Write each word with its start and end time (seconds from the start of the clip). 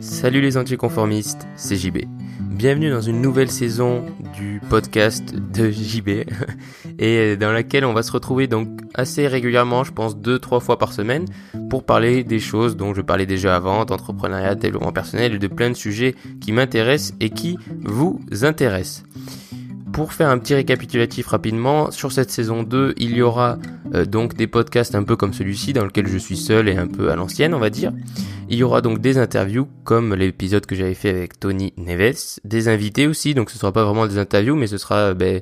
Salut 0.00 0.40
les 0.40 0.56
anticonformistes, 0.56 1.46
c'est 1.54 1.76
JB. 1.76 1.98
Bienvenue 2.40 2.90
dans 2.90 3.02
une 3.02 3.20
nouvelle 3.20 3.50
saison 3.50 4.06
du 4.34 4.62
podcast 4.70 5.34
de 5.34 5.70
JB 5.70 6.08
et 6.98 7.36
dans 7.36 7.52
laquelle 7.52 7.84
on 7.84 7.92
va 7.92 8.02
se 8.02 8.10
retrouver 8.10 8.46
donc 8.46 8.68
assez 8.94 9.26
régulièrement, 9.26 9.84
je 9.84 9.92
pense 9.92 10.16
deux 10.16 10.38
trois 10.38 10.60
fois 10.60 10.78
par 10.78 10.94
semaine 10.94 11.26
pour 11.68 11.84
parler 11.84 12.24
des 12.24 12.40
choses 12.40 12.76
dont 12.76 12.94
je 12.94 13.02
parlais 13.02 13.26
déjà 13.26 13.56
avant, 13.56 13.84
d'entrepreneuriat, 13.84 14.54
de 14.54 14.60
développement 14.60 14.92
personnel 14.92 15.34
et 15.34 15.38
de 15.38 15.48
plein 15.48 15.68
de 15.68 15.76
sujets 15.76 16.14
qui 16.40 16.52
m'intéressent 16.52 17.14
et 17.20 17.28
qui 17.28 17.58
vous 17.84 18.20
intéressent. 18.42 19.04
Pour 19.92 20.12
faire 20.12 20.28
un 20.28 20.38
petit 20.38 20.54
récapitulatif 20.54 21.26
rapidement, 21.26 21.90
sur 21.90 22.12
cette 22.12 22.30
saison 22.30 22.62
2, 22.62 22.94
il 22.98 23.16
y 23.16 23.22
aura 23.22 23.58
euh, 23.94 24.04
donc 24.04 24.34
des 24.34 24.46
podcasts 24.46 24.94
un 24.94 25.02
peu 25.02 25.16
comme 25.16 25.32
celui-ci 25.32 25.72
dans 25.72 25.84
lequel 25.84 26.06
je 26.06 26.18
suis 26.18 26.36
seul 26.36 26.68
et 26.68 26.76
un 26.76 26.86
peu 26.86 27.10
à 27.10 27.16
l'ancienne, 27.16 27.54
on 27.54 27.58
va 27.58 27.70
dire. 27.70 27.92
Il 28.48 28.56
y 28.58 28.62
aura 28.62 28.80
donc 28.80 29.00
des 29.00 29.18
interviews 29.18 29.68
comme 29.84 30.14
l'épisode 30.14 30.66
que 30.66 30.74
j'avais 30.74 30.94
fait 30.94 31.10
avec 31.10 31.38
Tony 31.40 31.72
Neves, 31.76 32.38
des 32.44 32.68
invités 32.68 33.06
aussi, 33.06 33.34
donc 33.34 33.50
ce 33.50 33.58
sera 33.58 33.72
pas 33.72 33.84
vraiment 33.84 34.06
des 34.06 34.18
interviews, 34.18 34.56
mais 34.56 34.66
ce 34.66 34.78
sera 34.78 35.14
ben, 35.14 35.40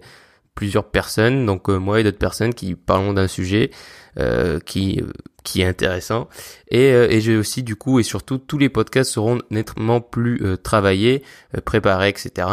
plusieurs 0.57 0.91
personnes, 0.91 1.47
donc 1.47 1.69
euh, 1.69 1.77
moi 1.77 2.01
et 2.01 2.03
d'autres 2.03 2.19
personnes 2.19 2.53
qui 2.53 2.75
parleront 2.75 3.13
d'un 3.13 3.29
sujet 3.29 3.71
euh, 4.19 4.59
qui 4.59 5.01
qui 5.45 5.61
est 5.61 5.67
intéressant. 5.67 6.29
Et, 6.73 6.91
euh, 6.91 7.07
et 7.09 7.21
j'ai 7.21 7.37
aussi 7.37 7.63
du 7.63 7.77
coup 7.77 8.01
et 8.01 8.03
surtout 8.03 8.39
tous 8.39 8.59
les 8.59 8.69
podcasts 8.69 9.13
seront 9.13 9.39
nettement 9.51 10.01
plus 10.01 10.43
travaillés, 10.65 11.23
préparés, 11.65 12.09
etc. 12.09 12.49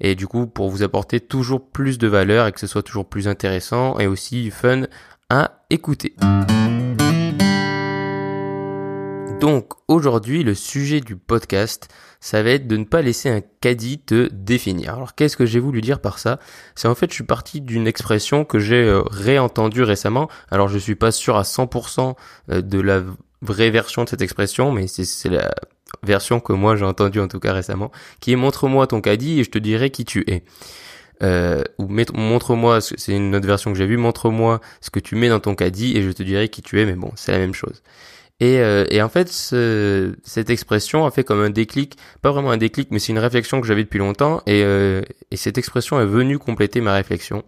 Et 0.00 0.14
du 0.14 0.26
coup 0.26 0.46
pour 0.46 0.68
vous 0.68 0.82
apporter 0.82 1.20
toujours 1.20 1.70
plus 1.70 1.96
de 1.96 2.08
valeur 2.08 2.46
et 2.46 2.52
que 2.52 2.60
ce 2.60 2.66
soit 2.66 2.82
toujours 2.82 3.08
plus 3.08 3.28
intéressant 3.28 3.98
et 3.98 4.06
aussi 4.06 4.50
fun 4.50 4.82
à 5.30 5.64
écouter. 5.70 6.14
Donc 9.40 9.72
aujourd'hui, 9.88 10.42
le 10.42 10.54
sujet 10.54 11.00
du 11.00 11.16
podcast, 11.16 11.88
ça 12.20 12.42
va 12.42 12.50
être 12.50 12.66
de 12.66 12.76
ne 12.76 12.84
pas 12.84 13.02
laisser 13.02 13.28
un 13.28 13.42
caddie 13.60 13.98
te 13.98 14.28
définir. 14.32 14.94
Alors 14.94 15.14
qu'est-ce 15.14 15.36
que 15.36 15.44
j'ai 15.44 15.60
voulu 15.60 15.80
dire 15.80 16.00
par 16.00 16.18
ça? 16.18 16.38
C'est 16.74 16.88
en 16.88 16.94
fait, 16.94 17.10
je 17.10 17.14
suis 17.14 17.24
parti 17.24 17.60
d'une 17.60 17.86
expression 17.86 18.44
que 18.44 18.58
j'ai 18.58 18.82
euh, 18.82 19.02
réentendue 19.02 19.82
récemment. 19.82 20.28
Alors 20.50 20.68
je 20.68 20.78
suis 20.78 20.94
pas 20.94 21.12
sûr 21.12 21.36
à 21.36 21.42
100% 21.42 22.14
euh, 22.50 22.62
de 22.62 22.80
la 22.80 23.02
vraie 23.42 23.70
version 23.70 24.04
de 24.04 24.08
cette 24.08 24.22
expression, 24.22 24.72
mais 24.72 24.86
c'est 24.86 25.28
la 25.28 25.54
version 26.02 26.40
que 26.40 26.52
moi 26.52 26.76
j'ai 26.76 26.84
entendue 26.84 27.20
en 27.20 27.28
tout 27.28 27.40
cas 27.40 27.52
récemment, 27.52 27.90
qui 28.20 28.32
est 28.32 28.36
montre-moi 28.36 28.86
ton 28.86 29.00
caddie 29.00 29.40
et 29.40 29.44
je 29.44 29.50
te 29.50 29.58
dirai 29.58 29.90
qui 29.90 30.04
tu 30.04 30.24
es. 30.28 30.44
Euh, 31.22 31.62
ou 31.78 31.88
montre-moi, 31.88 32.80
c'est 32.80 33.12
une 33.12 33.34
autre 33.36 33.46
version 33.46 33.72
que 33.72 33.78
j'ai 33.78 33.86
vue, 33.86 33.96
montre-moi 33.96 34.60
ce 34.80 34.90
que 34.90 35.00
tu 35.00 35.14
mets 35.14 35.28
dans 35.28 35.40
ton 35.40 35.54
caddie 35.54 35.96
et 35.96 36.02
je 36.02 36.10
te 36.10 36.22
dirai 36.22 36.48
qui 36.48 36.62
tu 36.62 36.80
es, 36.80 36.86
mais 36.86 36.94
bon, 36.94 37.12
c'est 37.16 37.32
la 37.32 37.38
même 37.38 37.54
chose. 37.54 37.82
Et, 38.40 38.58
euh, 38.58 38.84
et 38.90 39.00
en 39.00 39.08
fait, 39.08 39.28
ce, 39.28 40.14
cette 40.24 40.50
expression 40.50 41.06
a 41.06 41.10
fait 41.10 41.22
comme 41.22 41.40
un 41.40 41.50
déclic, 41.50 41.96
pas 42.20 42.32
vraiment 42.32 42.50
un 42.50 42.56
déclic, 42.56 42.88
mais 42.90 42.98
c'est 42.98 43.12
une 43.12 43.18
réflexion 43.18 43.60
que 43.60 43.66
j'avais 43.66 43.84
depuis 43.84 43.98
longtemps, 44.00 44.42
et, 44.46 44.64
euh, 44.64 45.02
et 45.30 45.36
cette 45.36 45.56
expression 45.56 46.00
est 46.00 46.06
venue 46.06 46.38
compléter 46.38 46.80
ma 46.80 46.94
réflexion. 46.94 47.44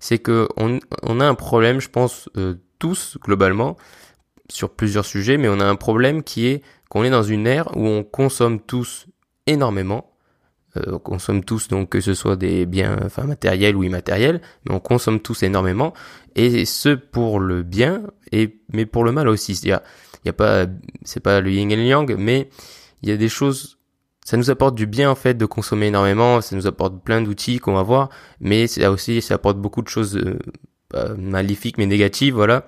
C'est 0.00 0.18
que 0.18 0.48
on, 0.56 0.80
on, 1.02 1.20
a 1.20 1.26
un 1.26 1.34
problème, 1.34 1.80
je 1.80 1.88
pense, 1.88 2.28
euh, 2.36 2.54
tous 2.78 3.18
globalement, 3.22 3.76
sur 4.50 4.70
plusieurs 4.70 5.06
sujets, 5.06 5.38
mais 5.38 5.48
on 5.48 5.60
a 5.60 5.64
un 5.64 5.76
problème 5.76 6.22
qui 6.22 6.46
est 6.46 6.62
qu'on 6.88 7.04
est 7.04 7.10
dans 7.10 7.22
une 7.22 7.46
ère 7.46 7.76
où 7.76 7.86
on 7.86 8.04
consomme 8.04 8.60
tous 8.60 9.06
énormément, 9.46 10.12
on 10.86 10.98
consomme 10.98 11.42
tous 11.42 11.68
donc 11.68 11.88
que 11.88 12.00
ce 12.00 12.12
soit 12.14 12.36
des 12.36 12.66
biens 12.66 12.98
enfin 13.02 13.24
matériels 13.24 13.74
ou 13.76 13.82
immatériels, 13.82 14.40
mais 14.64 14.74
on 14.74 14.78
consomme 14.78 15.20
tous 15.20 15.42
énormément 15.42 15.94
et 16.36 16.64
ce 16.66 16.90
pour 16.90 17.40
le 17.40 17.62
bien 17.62 18.02
et 18.30 18.60
mais 18.72 18.86
pour 18.86 19.02
le 19.02 19.10
mal 19.10 19.26
aussi. 19.28 19.56
C'est-à-dire 19.56 19.80
il 20.24 20.28
y 20.28 20.30
a 20.30 20.32
pas, 20.32 20.66
c'est 21.04 21.20
pas 21.20 21.40
le 21.40 21.50
yin 21.50 21.70
et 21.70 21.76
le 21.76 21.84
yang, 21.84 22.14
mais 22.18 22.48
il 23.02 23.08
y 23.08 23.12
a 23.12 23.16
des 23.16 23.28
choses, 23.28 23.78
ça 24.24 24.36
nous 24.36 24.50
apporte 24.50 24.74
du 24.74 24.86
bien 24.86 25.10
en 25.10 25.14
fait 25.14 25.34
de 25.34 25.46
consommer 25.46 25.86
énormément, 25.86 26.40
ça 26.40 26.56
nous 26.56 26.66
apporte 26.66 27.02
plein 27.02 27.22
d'outils 27.22 27.58
qu'on 27.58 27.74
va 27.74 27.82
voir, 27.82 28.10
mais 28.40 28.66
ça 28.66 28.90
aussi, 28.90 29.20
ça 29.22 29.34
apporte 29.34 29.58
beaucoup 29.58 29.82
de 29.82 29.88
choses 29.88 30.20
euh, 30.94 31.16
maléfiques 31.16 31.78
mais 31.78 31.86
négatives, 31.86 32.34
voilà, 32.34 32.66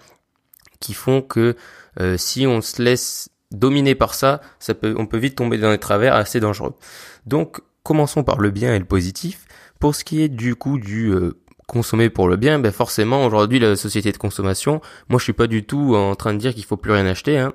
qui 0.81 0.95
font 0.95 1.23
que 1.23 1.57
euh, 2.01 2.17
si 2.17 2.47
on 2.47 2.61
se 2.61 2.83
laisse 2.83 3.31
dominer 3.51 3.95
par 3.95 4.15
ça, 4.15 4.41
ça 4.59 4.75
peut, 4.75 4.95
on 4.99 5.07
peut 5.07 5.19
vite 5.19 5.37
tomber 5.37 5.59
dans 5.59 5.71
des 5.71 5.79
travers 5.79 6.15
assez 6.15 6.41
dangereux. 6.41 6.75
Donc, 7.27 7.61
commençons 7.83 8.25
par 8.25 8.39
le 8.39 8.51
bien 8.51 8.75
et 8.75 8.79
le 8.79 8.85
positif. 8.85 9.47
Pour 9.81 9.95
ce 9.95 10.05
qui 10.05 10.23
est 10.23 10.29
du 10.29 10.57
coup 10.57 10.79
du 10.79 11.11
euh, 11.13 11.39
consommer 11.69 12.09
pour 12.09 12.29
le 12.29 12.37
bien, 12.37 12.59
ben 12.59 12.73
forcément 12.73 13.27
aujourd'hui 13.27 13.59
la 13.61 13.77
société 13.77 14.11
de 14.11 14.17
consommation, 14.17 14.81
moi 15.09 15.19
je 15.19 15.25
suis 15.25 15.35
pas 15.35 15.47
du 15.47 15.65
tout 15.65 15.95
en 15.95 16.17
train 16.17 16.33
de 16.33 16.39
dire 16.39 16.55
qu'il 16.55 16.65
faut 16.65 16.79
plus 16.79 16.93
rien 16.93 17.07
acheter, 17.07 17.39
hein. 17.39 17.53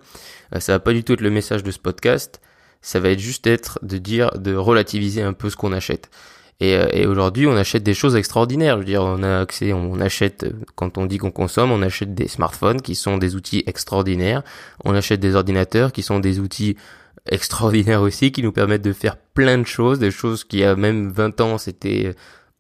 Euh, 0.56 0.60
ça 0.60 0.74
va 0.74 0.80
pas 0.80 0.94
du 0.94 1.04
tout 1.04 1.14
être 1.14 1.22
le 1.22 1.32
message 1.32 1.64
de 1.64 1.72
ce 1.72 1.80
podcast, 1.80 2.40
ça 2.82 3.00
va 3.00 3.10
être 3.10 3.20
juste 3.20 3.48
être 3.48 3.80
de 3.82 3.98
dire 3.98 4.32
de 4.38 4.56
relativiser 4.56 5.24
un 5.24 5.34
peu 5.34 5.50
ce 5.50 5.58
qu'on 5.58 5.74
achète. 5.74 6.12
Et, 6.60 6.76
euh, 6.76 6.86
et 6.94 7.08
aujourd'hui 7.08 7.48
on 7.48 7.56
achète 7.58 7.82
des 7.82 7.96
choses 7.96 8.16
extraordinaires, 8.16 8.76
je 8.76 8.80
veux 8.82 8.86
dire 8.86 9.02
on 9.02 9.24
a 9.24 9.40
accès, 9.40 9.74
on 9.74 10.00
achète 10.00 10.44
euh, 10.44 10.52
quand 10.76 11.00
on 11.00 11.08
dit 11.08 11.18
qu'on 11.18 11.32
consomme, 11.32 11.72
on 11.72 11.82
achète 11.82 12.14
des 12.14 12.28
smartphones 12.28 12.84
qui 12.84 12.94
sont 12.94 13.18
des 13.18 13.36
outils 13.36 13.64
extraordinaires, 13.66 14.44
on 14.86 14.94
achète 14.94 15.22
des 15.22 15.34
ordinateurs 15.36 15.92
qui 15.92 16.04
sont 16.04 16.20
des 16.20 16.40
outils 16.40 16.78
extraordinaires 17.26 18.02
aussi 18.04 18.32
qui 18.32 18.44
nous 18.44 18.52
permettent 18.52 18.84
de 18.84 18.94
faire 18.94 19.18
plein 19.18 19.58
de 19.58 19.66
choses, 19.66 19.98
des 19.98 20.12
choses 20.12 20.44
qui 20.44 20.64
a 20.64 20.76
même 20.76 21.10
20 21.10 21.42
ans 21.42 21.58
c'était 21.58 22.14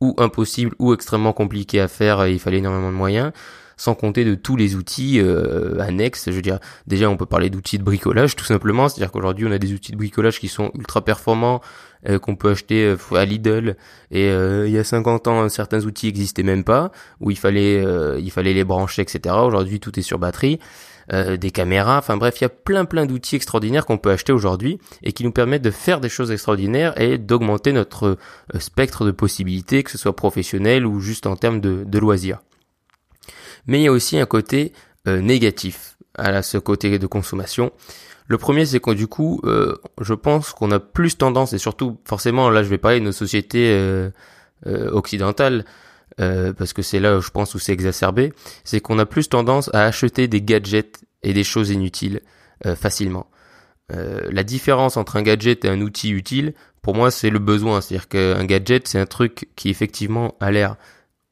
ou 0.03 0.13
impossible 0.17 0.75
ou 0.79 0.93
extrêmement 0.93 1.31
compliqué 1.31 1.79
à 1.79 1.87
faire, 1.87 2.27
il 2.27 2.39
fallait 2.39 2.57
énormément 2.57 2.89
de 2.91 2.95
moyens, 2.95 3.31
sans 3.77 3.95
compter 3.95 4.25
de 4.25 4.35
tous 4.35 4.55
les 4.55 4.75
outils 4.75 5.19
euh, 5.19 5.79
annexes. 5.79 6.25
Je 6.27 6.31
veux 6.31 6.41
dire, 6.41 6.59
déjà 6.87 7.09
on 7.09 7.17
peut 7.17 7.25
parler 7.25 7.49
d'outils 7.49 7.77
de 7.77 7.83
bricolage 7.83 8.35
tout 8.35 8.45
simplement, 8.45 8.89
c'est-à-dire 8.89 9.11
qu'aujourd'hui 9.11 9.45
on 9.47 9.51
a 9.51 9.57
des 9.57 9.73
outils 9.73 9.91
de 9.91 9.97
bricolage 9.97 10.39
qui 10.39 10.47
sont 10.47 10.71
ultra 10.75 11.03
performants, 11.03 11.61
euh, 12.07 12.19
qu'on 12.19 12.35
peut 12.35 12.51
acheter 12.51 12.85
euh, 12.85 13.15
à 13.15 13.25
Lidl, 13.25 13.75
et 14.11 14.27
il 14.27 14.71
y 14.71 14.77
a 14.77 14.83
50 14.83 15.27
ans 15.27 15.49
certains 15.49 15.85
outils 15.85 16.07
existaient 16.07 16.43
même 16.43 16.63
pas, 16.63 16.91
où 17.19 17.31
il 17.31 17.37
fallait 17.37 17.83
il 18.19 18.31
fallait 18.31 18.53
les 18.53 18.63
brancher, 18.63 19.01
etc. 19.01 19.35
Aujourd'hui 19.43 19.79
tout 19.79 19.97
est 19.99 20.03
sur 20.03 20.19
batterie. 20.19 20.59
Des 21.11 21.51
caméras, 21.51 21.97
enfin 21.97 22.15
bref, 22.15 22.39
il 22.39 22.43
y 22.43 22.45
a 22.45 22.49
plein 22.49 22.85
plein 22.85 23.05
d'outils 23.05 23.35
extraordinaires 23.35 23.85
qu'on 23.85 23.97
peut 23.97 24.11
acheter 24.11 24.31
aujourd'hui 24.31 24.79
et 25.03 25.11
qui 25.11 25.25
nous 25.25 25.33
permettent 25.33 25.61
de 25.61 25.69
faire 25.69 25.99
des 25.99 26.07
choses 26.07 26.31
extraordinaires 26.31 26.99
et 26.99 27.17
d'augmenter 27.17 27.73
notre 27.73 28.17
spectre 28.57 29.03
de 29.03 29.11
possibilités, 29.11 29.83
que 29.83 29.91
ce 29.91 29.97
soit 29.97 30.15
professionnel 30.15 30.85
ou 30.85 31.01
juste 31.01 31.27
en 31.27 31.35
termes 31.35 31.59
de, 31.59 31.83
de 31.85 31.99
loisirs. 31.99 32.39
Mais 33.67 33.79
il 33.79 33.83
y 33.83 33.87
a 33.87 33.91
aussi 33.91 34.17
un 34.19 34.25
côté 34.25 34.73
euh, 35.07 35.21
négatif 35.21 35.97
à 36.15 36.41
ce 36.41 36.57
côté 36.57 36.99
de 36.99 37.07
consommation. 37.07 37.71
Le 38.27 38.37
premier, 38.37 38.65
c'est 38.65 38.79
que 38.79 38.91
du 38.91 39.07
coup, 39.07 39.41
je 39.99 40.13
pense 40.13 40.51
qu'on 40.53 40.71
a 40.71 40.79
plus 40.79 41.17
tendance, 41.17 41.51
et 41.51 41.57
surtout, 41.57 41.97
forcément, 42.05 42.49
là, 42.49 42.63
je 42.63 42.69
vais 42.69 42.77
parler 42.77 42.99
de 42.99 43.05
nos 43.05 43.11
sociétés 43.11 44.09
occidentales, 44.65 45.65
euh, 46.19 46.53
parce 46.53 46.73
que 46.73 46.81
c'est 46.81 46.99
là, 46.99 47.19
je 47.19 47.29
pense, 47.29 47.55
où 47.55 47.59
c'est 47.59 47.73
exacerbé, 47.73 48.33
c'est 48.63 48.79
qu'on 48.79 48.99
a 48.99 49.05
plus 49.05 49.29
tendance 49.29 49.69
à 49.73 49.85
acheter 49.85 50.27
des 50.27 50.41
gadgets 50.41 51.01
et 51.23 51.33
des 51.33 51.43
choses 51.43 51.71
inutiles 51.71 52.21
euh, 52.65 52.75
facilement. 52.75 53.27
Euh, 53.91 54.21
la 54.31 54.43
différence 54.43 54.97
entre 54.97 55.15
un 55.15 55.23
gadget 55.23 55.65
et 55.65 55.69
un 55.69 55.81
outil 55.81 56.11
utile, 56.11 56.53
pour 56.81 56.95
moi, 56.95 57.11
c'est 57.11 57.29
le 57.29 57.39
besoin. 57.39 57.81
C'est-à-dire 57.81 58.07
qu'un 58.07 58.45
gadget, 58.45 58.87
c'est 58.87 58.99
un 58.99 59.05
truc 59.05 59.49
qui 59.55 59.69
effectivement 59.69 60.35
a 60.39 60.51
l'air 60.51 60.75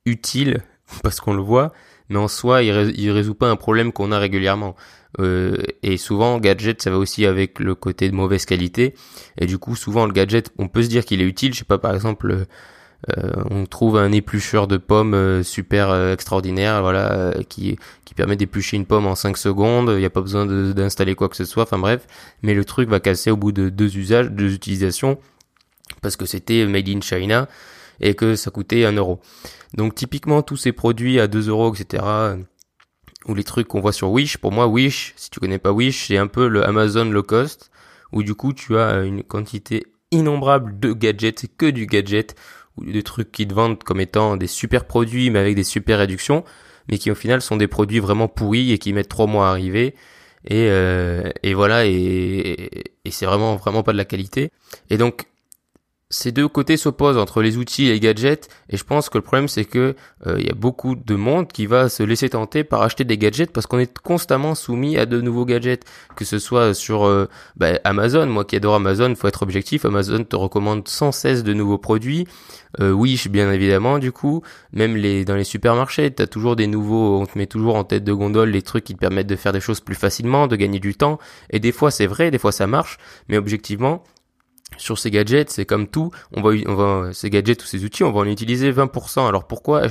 utile 0.05 0.61
parce 1.03 1.19
qu'on 1.19 1.33
le 1.33 1.43
voit, 1.43 1.73
mais 2.11 2.19
en 2.19 2.27
soi, 2.27 2.61
il, 2.61 3.11
résout 3.11 3.33
pas 3.33 3.49
un 3.49 3.55
problème 3.55 3.91
qu'on 3.91 4.11
a 4.11 4.19
régulièrement. 4.19 4.75
Euh, 5.19 5.57
et 5.83 5.97
souvent, 5.97 6.39
gadget, 6.39 6.81
ça 6.81 6.91
va 6.91 6.97
aussi 6.97 7.25
avec 7.25 7.59
le 7.59 7.73
côté 7.73 8.09
de 8.09 8.15
mauvaise 8.15 8.45
qualité. 8.45 8.93
Et 9.39 9.45
du 9.45 9.57
coup, 9.57 9.75
souvent, 9.75 10.05
le 10.05 10.13
gadget, 10.13 10.51
on 10.59 10.67
peut 10.67 10.83
se 10.83 10.89
dire 10.89 11.05
qu'il 11.05 11.21
est 11.21 11.25
utile. 11.25 11.53
Je 11.53 11.59
sais 11.59 11.65
pas, 11.65 11.79
par 11.79 11.93
exemple, 11.95 12.45
euh, 13.17 13.31
on 13.49 13.65
trouve 13.65 13.97
un 13.97 14.11
éplucheur 14.11 14.67
de 14.67 14.77
pommes 14.77 15.15
euh, 15.15 15.41
super 15.41 15.89
euh, 15.89 16.13
extraordinaire, 16.13 16.81
voilà, 16.81 17.33
qui 17.49 17.77
qui 18.05 18.13
permet 18.13 18.35
d'éplucher 18.35 18.77
une 18.77 18.85
pomme 18.85 19.07
en 19.07 19.15
5 19.15 19.37
secondes. 19.37 19.89
Il 19.89 19.99
n'y 19.99 20.05
a 20.05 20.09
pas 20.09 20.21
besoin 20.21 20.45
d'installer 20.45 21.15
quoi 21.15 21.29
que 21.29 21.35
ce 21.35 21.45
soit. 21.45 21.63
Enfin 21.63 21.79
bref, 21.79 22.05
mais 22.43 22.53
le 22.53 22.63
truc 22.63 22.89
va 22.89 22.99
casser 22.99 23.31
au 23.31 23.37
bout 23.37 23.51
de 23.51 23.69
deux 23.69 23.97
usages, 23.97 24.29
deux 24.29 24.53
utilisations, 24.53 25.17
parce 26.01 26.15
que 26.15 26.25
c'était 26.25 26.65
made 26.65 26.89
in 26.89 27.01
China 27.01 27.47
et 28.01 28.15
que 28.15 28.35
ça 28.35 28.51
coûtait 28.51 28.85
un 28.85 28.93
euro. 28.93 29.19
Donc 29.75 29.95
typiquement 29.95 30.41
tous 30.41 30.57
ces 30.57 30.71
produits 30.71 31.19
à 31.19 31.27
2 31.27 31.47
euros, 31.49 31.73
etc. 31.73 32.03
Ou 33.27 33.35
les 33.35 33.43
trucs 33.43 33.67
qu'on 33.67 33.79
voit 33.79 33.93
sur 33.93 34.09
Wish. 34.11 34.37
Pour 34.37 34.51
moi, 34.51 34.67
Wish, 34.67 35.13
si 35.15 35.29
tu 35.29 35.39
connais 35.39 35.59
pas 35.59 35.71
Wish, 35.71 36.07
c'est 36.07 36.17
un 36.17 36.27
peu 36.27 36.47
le 36.47 36.65
Amazon 36.65 37.05
low 37.05 37.23
cost, 37.23 37.71
où 38.11 38.23
du 38.23 38.33
coup 38.33 38.53
tu 38.53 38.77
as 38.77 39.03
une 39.03 39.23
quantité 39.23 39.85
innombrable 40.09 40.79
de 40.79 40.91
gadgets, 40.91 41.45
que 41.57 41.67
du 41.67 41.85
gadget 41.85 42.35
ou 42.77 42.85
des 42.85 43.03
trucs 43.03 43.31
qui 43.31 43.47
te 43.47 43.53
vendent 43.53 43.83
comme 43.83 44.01
étant 44.01 44.37
des 44.37 44.47
super 44.47 44.85
produits 44.85 45.29
mais 45.29 45.39
avec 45.39 45.55
des 45.55 45.63
super 45.63 45.99
réductions, 45.99 46.43
mais 46.89 46.97
qui 46.97 47.11
au 47.11 47.15
final 47.15 47.41
sont 47.41 47.57
des 47.57 47.67
produits 47.67 47.99
vraiment 47.99 48.27
pourris 48.27 48.71
et 48.71 48.77
qui 48.77 48.91
mettent 48.91 49.09
trois 49.09 49.27
mois 49.27 49.47
à 49.47 49.51
arriver. 49.51 49.95
Et, 50.45 50.67
euh, 50.69 51.29
et 51.43 51.53
voilà, 51.53 51.85
et, 51.85 51.91
et 53.05 53.11
c'est 53.11 53.27
vraiment 53.27 53.55
vraiment 53.57 53.83
pas 53.83 53.91
de 53.91 53.97
la 53.97 54.05
qualité. 54.05 54.49
Et 54.89 54.97
donc 54.97 55.27
ces 56.11 56.33
deux 56.33 56.47
côtés 56.49 56.75
s'opposent 56.75 57.17
entre 57.17 57.41
les 57.41 57.57
outils 57.57 57.87
et 57.87 57.93
les 57.93 57.99
gadgets 57.99 58.49
et 58.69 58.75
je 58.75 58.83
pense 58.83 59.09
que 59.09 59.17
le 59.17 59.21
problème 59.21 59.47
c'est 59.47 59.63
que 59.63 59.95
euh, 60.27 60.35
il 60.37 60.45
y 60.45 60.49
a 60.49 60.53
beaucoup 60.53 60.95
de 60.95 61.15
monde 61.15 61.47
qui 61.47 61.65
va 61.65 61.87
se 61.87 62.03
laisser 62.03 62.29
tenter 62.29 62.65
par 62.65 62.81
acheter 62.81 63.05
des 63.05 63.17
gadgets 63.17 63.51
parce 63.51 63.65
qu'on 63.65 63.79
est 63.79 63.97
constamment 63.97 64.53
soumis 64.53 64.97
à 64.97 65.05
de 65.05 65.21
nouveaux 65.21 65.45
gadgets. 65.45 65.85
Que 66.15 66.25
ce 66.25 66.37
soit 66.37 66.73
sur 66.73 67.05
euh, 67.05 67.27
bah, 67.55 67.79
Amazon. 67.85 68.25
Moi 68.27 68.43
qui 68.43 68.57
adore 68.57 68.75
Amazon 68.75 69.15
faut 69.15 69.27
être 69.29 69.41
objectif 69.41 69.85
Amazon 69.85 70.23
te 70.25 70.35
recommande 70.35 70.87
sans 70.87 71.13
cesse 71.13 71.43
de 71.43 71.53
nouveaux 71.53 71.77
produits. 71.77 72.27
Euh, 72.81 72.91
Wish 72.91 73.29
bien 73.29 73.49
évidemment 73.51 73.97
du 73.97 74.11
coup. 74.11 74.43
Même 74.73 74.93
dans 75.23 75.35
les 75.35 75.45
supermarchés 75.45 76.11
t'as 76.11 76.27
toujours 76.27 76.57
des 76.57 76.67
nouveaux 76.67 77.21
on 77.21 77.25
te 77.25 77.37
met 77.37 77.47
toujours 77.47 77.75
en 77.75 77.85
tête 77.85 78.03
de 78.03 78.13
gondole 78.13 78.49
les 78.49 78.61
trucs 78.61 78.83
qui 78.83 78.95
te 78.95 78.99
permettent 78.99 79.27
de 79.27 79.37
faire 79.37 79.53
des 79.53 79.61
choses 79.61 79.79
plus 79.79 79.95
facilement 79.95 80.47
de 80.47 80.57
gagner 80.57 80.79
du 80.79 80.93
temps. 80.93 81.19
Et 81.51 81.59
des 81.59 81.71
fois 81.71 81.89
c'est 81.89 82.07
vrai 82.07 82.31
des 82.31 82.37
fois 82.37 82.51
ça 82.51 82.67
marche. 82.67 82.97
Mais 83.29 83.37
objectivement 83.37 84.03
sur 84.77 84.97
ces 84.97 85.11
gadgets, 85.11 85.49
c'est 85.49 85.65
comme 85.65 85.87
tout, 85.87 86.11
on 86.31 86.41
va, 86.41 86.51
on 86.65 86.75
va, 86.75 87.13
ces 87.13 87.29
gadgets 87.29 87.63
ou 87.63 87.65
ces 87.65 87.83
outils, 87.83 88.03
on 88.03 88.11
va 88.11 88.21
en 88.21 88.25
utiliser 88.25 88.71
20%. 88.71 89.27
Alors 89.27 89.45
pourquoi, 89.45 89.83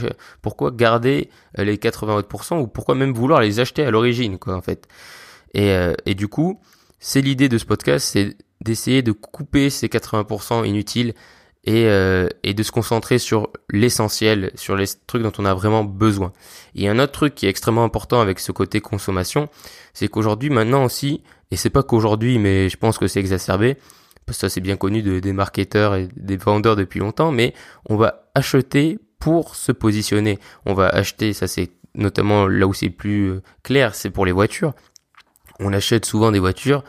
pourquoi 0.42 0.70
garder 0.70 1.30
euh, 1.58 1.64
les 1.64 1.76
80% 1.76 2.60
ou 2.60 2.66
pourquoi 2.66 2.94
même 2.94 3.12
vouloir 3.12 3.40
les 3.40 3.60
acheter 3.60 3.84
à 3.84 3.90
l'origine, 3.90 4.38
quoi, 4.38 4.54
en 4.54 4.62
fait? 4.62 4.88
Et, 5.54 5.70
euh, 5.70 5.94
et 6.06 6.14
du 6.14 6.28
coup, 6.28 6.60
c'est 6.98 7.20
l'idée 7.20 7.48
de 7.48 7.58
ce 7.58 7.64
podcast, 7.64 8.06
c'est 8.12 8.36
d'essayer 8.60 9.02
de 9.02 9.12
couper 9.12 9.70
ces 9.70 9.88
80% 9.88 10.66
inutiles 10.66 11.14
et, 11.64 11.86
euh, 11.86 12.28
et 12.42 12.54
de 12.54 12.62
se 12.62 12.72
concentrer 12.72 13.18
sur 13.18 13.50
l'essentiel, 13.70 14.50
sur 14.54 14.76
les 14.76 14.86
trucs 15.06 15.22
dont 15.22 15.32
on 15.38 15.44
a 15.44 15.54
vraiment 15.54 15.84
besoin. 15.84 16.32
Et 16.74 16.88
un 16.88 16.98
autre 16.98 17.12
truc 17.12 17.34
qui 17.34 17.46
est 17.46 17.50
extrêmement 17.50 17.84
important 17.84 18.20
avec 18.20 18.38
ce 18.38 18.52
côté 18.52 18.80
consommation, 18.80 19.48
c'est 19.92 20.08
qu'aujourd'hui, 20.08 20.50
maintenant 20.50 20.84
aussi, 20.84 21.22
et 21.50 21.56
c'est 21.56 21.70
pas 21.70 21.82
qu'aujourd'hui, 21.82 22.38
mais 22.38 22.68
je 22.68 22.76
pense 22.76 22.98
que 22.98 23.06
c'est 23.06 23.20
exacerbé, 23.20 23.76
ça 24.30 24.48
c'est 24.48 24.60
bien 24.60 24.76
connu 24.76 25.02
de, 25.02 25.20
des 25.20 25.32
marketeurs 25.32 25.94
et 25.94 26.08
des 26.16 26.36
vendeurs 26.36 26.76
depuis 26.76 27.00
longtemps, 27.00 27.32
mais 27.32 27.54
on 27.88 27.96
va 27.96 28.30
acheter 28.34 28.98
pour 29.18 29.54
se 29.56 29.72
positionner. 29.72 30.38
On 30.66 30.74
va 30.74 30.88
acheter, 30.88 31.32
ça 31.32 31.46
c'est 31.46 31.70
notamment 31.94 32.46
là 32.46 32.66
où 32.66 32.74
c'est 32.74 32.90
plus 32.90 33.30
euh, 33.30 33.42
clair, 33.62 33.94
c'est 33.94 34.10
pour 34.10 34.26
les 34.26 34.32
voitures. 34.32 34.72
On 35.58 35.72
achète 35.72 36.06
souvent 36.06 36.30
des 36.30 36.38
voitures 36.38 36.84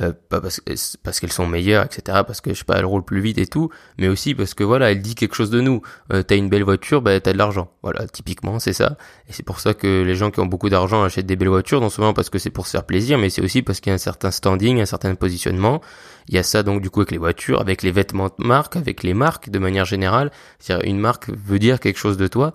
euh, 0.00 0.12
pas 0.28 0.40
parce, 0.40 0.60
parce 1.04 1.20
qu'elles 1.20 1.32
sont 1.32 1.46
meilleures, 1.46 1.84
etc. 1.84 2.22
Parce 2.26 2.40
que 2.40 2.52
je 2.52 2.58
sais 2.58 2.64
pas, 2.64 2.76
elles 2.76 2.84
roulent 2.84 3.04
plus 3.04 3.20
vite 3.20 3.38
et 3.38 3.46
tout, 3.46 3.70
mais 3.98 4.08
aussi 4.08 4.34
parce 4.34 4.54
que 4.54 4.64
voilà, 4.64 4.90
elle 4.90 5.00
dit 5.00 5.14
quelque 5.14 5.36
chose 5.36 5.50
de 5.50 5.60
nous. 5.60 5.82
Euh, 6.12 6.22
t'as 6.22 6.36
une 6.36 6.48
belle 6.48 6.64
voiture, 6.64 7.00
bah 7.00 7.20
t'as 7.20 7.32
de 7.32 7.38
l'argent. 7.38 7.70
Voilà, 7.82 8.06
typiquement 8.08 8.58
c'est 8.58 8.72
ça. 8.72 8.96
Et 9.28 9.32
c'est 9.32 9.44
pour 9.44 9.60
ça 9.60 9.72
que 9.72 10.02
les 10.02 10.16
gens 10.16 10.32
qui 10.32 10.40
ont 10.40 10.46
beaucoup 10.46 10.68
d'argent 10.68 11.04
achètent 11.04 11.26
des 11.26 11.36
belles 11.36 11.48
voitures, 11.48 11.80
non 11.80 11.90
seulement 11.90 12.12
parce 12.12 12.28
que 12.28 12.38
c'est 12.38 12.50
pour 12.50 12.66
se 12.66 12.72
faire 12.72 12.84
plaisir, 12.84 13.18
mais 13.18 13.30
c'est 13.30 13.42
aussi 13.42 13.62
parce 13.62 13.80
qu'il 13.80 13.90
y 13.90 13.92
a 13.92 13.94
un 13.94 13.98
certain 13.98 14.32
standing, 14.32 14.80
un 14.80 14.86
certain 14.86 15.14
positionnement. 15.14 15.80
Il 16.28 16.34
y 16.34 16.38
a 16.38 16.42
ça 16.42 16.64
donc 16.64 16.80
du 16.82 16.90
coup 16.90 17.00
avec 17.00 17.12
les 17.12 17.18
voitures, 17.18 17.60
avec 17.60 17.82
les 17.82 17.92
vêtements 17.92 18.28
de 18.28 18.44
marque, 18.44 18.74
avec 18.76 19.04
les 19.04 19.14
marques 19.14 19.50
de 19.50 19.58
manière 19.60 19.84
générale. 19.84 20.32
C'est-à-dire 20.58 20.88
une 20.88 20.98
marque 20.98 21.30
veut 21.30 21.60
dire 21.60 21.78
quelque 21.78 21.98
chose 21.98 22.16
de 22.16 22.26
toi. 22.26 22.54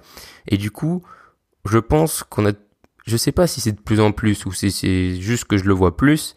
Et 0.50 0.58
du 0.58 0.72
coup, 0.72 1.04
je 1.66 1.78
pense 1.78 2.24
qu'on 2.24 2.48
a, 2.48 2.52
je 3.06 3.16
sais 3.16 3.32
pas 3.32 3.48
si 3.48 3.62
c'est 3.62 3.72
de 3.72 3.80
plus 3.80 4.02
en 4.02 4.12
plus 4.12 4.46
ou 4.46 4.52
si 4.52 4.72
c'est 4.72 5.16
juste 5.22 5.46
que 5.46 5.56
je 5.56 5.64
le 5.64 5.74
vois 5.74 5.96
plus 5.96 6.36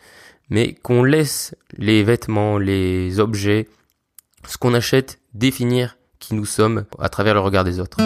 mais 0.51 0.75
qu'on 0.75 1.03
laisse 1.03 1.55
les 1.77 2.03
vêtements, 2.03 2.59
les 2.59 3.21
objets, 3.21 3.69
ce 4.47 4.59
qu'on 4.59 4.75
achète 4.75 5.19
définir 5.35 5.97
qui 6.19 6.35
nous 6.35 6.45
sommes 6.45 6.85
à 6.99 7.09
travers 7.09 7.35
le 7.35 7.41
regard 7.41 7.65
des 7.65 7.81
autres. 7.81 7.99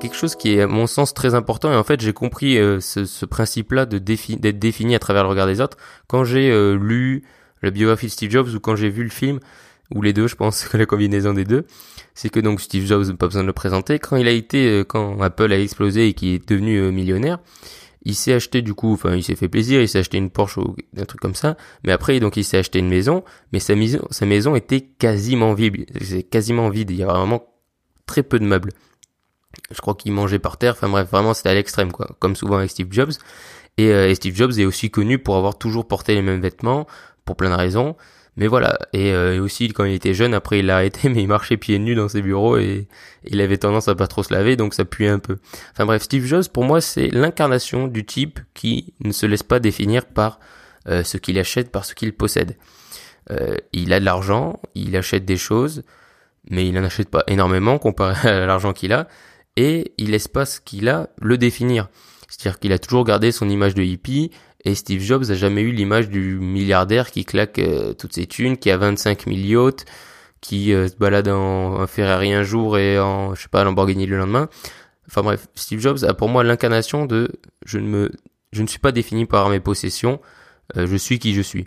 Quelque 0.00 0.16
chose 0.16 0.34
qui 0.34 0.54
est 0.54 0.62
à 0.62 0.66
mon 0.66 0.86
sens 0.86 1.12
très 1.12 1.34
important 1.34 1.70
et 1.70 1.76
en 1.76 1.84
fait 1.84 2.00
j'ai 2.00 2.14
compris 2.14 2.58
euh, 2.58 2.80
ce, 2.80 3.24
principe-là 3.26 3.84
d'être 3.84 4.58
défini 4.58 4.94
à 4.94 4.98
travers 4.98 5.24
le 5.24 5.28
regard 5.28 5.46
des 5.46 5.60
autres 5.60 5.76
quand 6.06 6.24
j'ai 6.24 6.50
euh, 6.50 6.74
lu 6.74 7.22
la 7.62 7.70
biographie 7.70 8.06
de 8.06 8.10
Steve 8.10 8.30
Jobs 8.30 8.48
ou 8.54 8.60
quand 8.60 8.76
j'ai 8.76 8.88
vu 8.88 9.04
le 9.04 9.10
film 9.10 9.40
ou 9.94 10.02
les 10.02 10.12
deux 10.12 10.26
je 10.26 10.36
pense 10.36 10.64
que 10.64 10.76
la 10.76 10.86
combinaison 10.86 11.32
des 11.32 11.44
deux. 11.44 11.66
C'est 12.14 12.28
que 12.28 12.40
donc 12.40 12.60
Steve 12.60 12.86
Jobs 12.86 13.12
pas 13.16 13.26
besoin 13.26 13.42
de 13.42 13.46
le 13.46 13.52
présenter. 13.52 13.98
Quand 13.98 14.16
il 14.16 14.28
a 14.28 14.32
été 14.32 14.66
euh, 14.68 14.84
quand 14.84 15.20
Apple 15.20 15.52
a 15.52 15.58
explosé 15.58 16.08
et 16.08 16.14
qu'il 16.14 16.28
est 16.34 16.48
devenu 16.48 16.90
millionnaire 16.92 17.38
il 18.02 18.14
s'est 18.14 18.32
acheté 18.32 18.62
du 18.62 18.74
coup, 18.74 18.92
enfin 18.92 19.14
il 19.14 19.22
s'est 19.22 19.36
fait 19.36 19.48
plaisir, 19.48 19.80
il 19.80 19.88
s'est 19.88 19.98
acheté 19.98 20.18
une 20.18 20.30
Porsche 20.30 20.58
ou 20.58 20.76
un 20.96 21.04
truc 21.04 21.20
comme 21.20 21.34
ça, 21.34 21.56
mais 21.84 21.92
après 21.92 22.18
donc 22.20 22.36
il 22.36 22.44
s'est 22.44 22.58
acheté 22.58 22.78
une 22.78 22.88
maison, 22.88 23.24
mais 23.52 23.60
sa 23.60 23.74
maison, 23.74 24.06
sa 24.10 24.26
maison 24.26 24.54
était 24.54 24.80
quasiment 24.80 25.54
vide, 25.54 25.86
c'est 26.00 26.22
quasiment 26.22 26.68
vide, 26.70 26.90
il 26.90 26.96
y 26.96 27.02
avait 27.02 27.12
vraiment 27.12 27.44
très 28.06 28.22
peu 28.22 28.38
de 28.38 28.44
meubles. 28.44 28.72
Je 29.70 29.80
crois 29.80 29.94
qu'il 29.94 30.12
mangeait 30.12 30.38
par 30.38 30.56
terre, 30.56 30.72
enfin 30.72 30.88
bref, 30.88 31.10
vraiment 31.10 31.34
c'était 31.34 31.50
à 31.50 31.54
l'extrême 31.54 31.92
quoi, 31.92 32.16
comme 32.18 32.36
souvent 32.36 32.56
avec 32.56 32.70
Steve 32.70 32.88
Jobs. 32.90 33.12
Et, 33.76 33.88
euh, 33.92 34.08
et 34.08 34.14
Steve 34.14 34.34
Jobs 34.34 34.58
est 34.58 34.64
aussi 34.64 34.90
connu 34.90 35.18
pour 35.18 35.36
avoir 35.36 35.58
toujours 35.58 35.86
porté 35.86 36.14
les 36.14 36.22
mêmes 36.22 36.40
vêtements, 36.40 36.86
pour 37.24 37.36
plein 37.36 37.50
de 37.50 37.54
raisons. 37.54 37.96
Mais 38.36 38.46
voilà, 38.46 38.78
euh, 38.94 39.34
et, 39.34 39.40
aussi 39.40 39.68
quand 39.68 39.84
il 39.84 39.94
était 39.94 40.14
jeune, 40.14 40.34
après 40.34 40.60
il 40.60 40.66
l'a 40.66 40.76
arrêté, 40.76 41.08
mais 41.10 41.22
il 41.22 41.28
marchait 41.28 41.56
pieds 41.56 41.78
nus 41.78 41.94
dans 41.94 42.08
ses 42.08 42.22
bureaux 42.22 42.56
et 42.58 42.86
il 43.24 43.40
avait 43.40 43.58
tendance 43.58 43.88
à 43.88 43.94
pas 43.94 44.06
trop 44.06 44.22
se 44.22 44.32
laver, 44.32 44.56
donc 44.56 44.74
ça 44.74 44.84
puait 44.84 45.08
un 45.08 45.18
peu. 45.18 45.38
Enfin 45.72 45.84
bref, 45.84 46.02
Steve 46.02 46.24
Jobs 46.24 46.48
pour 46.48 46.64
moi 46.64 46.80
c'est 46.80 47.08
l'incarnation 47.08 47.86
du 47.86 48.04
type 48.06 48.40
qui 48.54 48.94
ne 49.00 49.12
se 49.12 49.26
laisse 49.26 49.42
pas 49.42 49.58
définir 49.58 50.06
par 50.06 50.38
euh, 50.88 51.04
ce 51.04 51.16
qu'il 51.16 51.38
achète, 51.38 51.70
par 51.70 51.84
ce 51.84 51.94
qu'il 51.94 52.12
possède. 52.14 52.56
Euh, 53.30 53.56
il 53.72 53.92
a 53.92 54.00
de 54.00 54.04
l'argent, 54.04 54.60
il 54.74 54.96
achète 54.96 55.24
des 55.24 55.36
choses, 55.36 55.82
mais 56.48 56.66
il 56.66 56.74
n'en 56.74 56.84
achète 56.84 57.10
pas 57.10 57.24
énormément 57.26 57.78
comparé 57.78 58.28
à 58.28 58.46
l'argent 58.46 58.72
qu'il 58.72 58.92
a, 58.92 59.08
et 59.56 59.92
il 59.98 60.10
laisse 60.10 60.28
pas 60.28 60.46
ce 60.46 60.60
qu'il 60.60 60.88
a 60.88 61.10
le 61.20 61.36
définir. 61.36 61.88
C'est-à-dire 62.28 62.60
qu'il 62.60 62.72
a 62.72 62.78
toujours 62.78 63.04
gardé 63.04 63.32
son 63.32 63.48
image 63.48 63.74
de 63.74 63.82
hippie, 63.82 64.30
et 64.64 64.74
Steve 64.74 65.00
Jobs 65.00 65.30
a 65.30 65.34
jamais 65.34 65.62
eu 65.62 65.72
l'image 65.72 66.08
du 66.08 66.38
milliardaire 66.38 67.10
qui 67.10 67.24
claque 67.24 67.58
euh, 67.58 67.94
toutes 67.94 68.14
ses 68.14 68.26
thunes, 68.26 68.58
qui 68.58 68.70
a 68.70 68.76
25 68.76 69.24
000 69.26 69.36
yachts, 69.36 69.86
qui 70.40 70.72
euh, 70.72 70.88
se 70.88 70.96
balade 70.96 71.28
en, 71.28 71.86
Ferrari 71.86 72.32
un 72.32 72.42
jour 72.42 72.78
et 72.78 72.98
en, 72.98 73.34
je 73.34 73.42
sais 73.42 73.48
pas, 73.48 73.64
Lamborghini 73.64 74.06
le 74.06 74.18
lendemain. 74.18 74.48
Enfin 75.08 75.22
bref, 75.22 75.48
Steve 75.54 75.80
Jobs 75.80 76.04
a 76.04 76.14
pour 76.14 76.28
moi 76.28 76.44
l'incarnation 76.44 77.06
de 77.06 77.30
je 77.64 77.78
ne 77.78 77.86
me, 77.86 78.12
je 78.52 78.62
ne 78.62 78.66
suis 78.66 78.78
pas 78.78 78.92
défini 78.92 79.26
par 79.26 79.48
mes 79.48 79.60
possessions, 79.60 80.20
euh, 80.76 80.86
je 80.86 80.96
suis 80.96 81.18
qui 81.18 81.34
je 81.34 81.42
suis. 81.42 81.66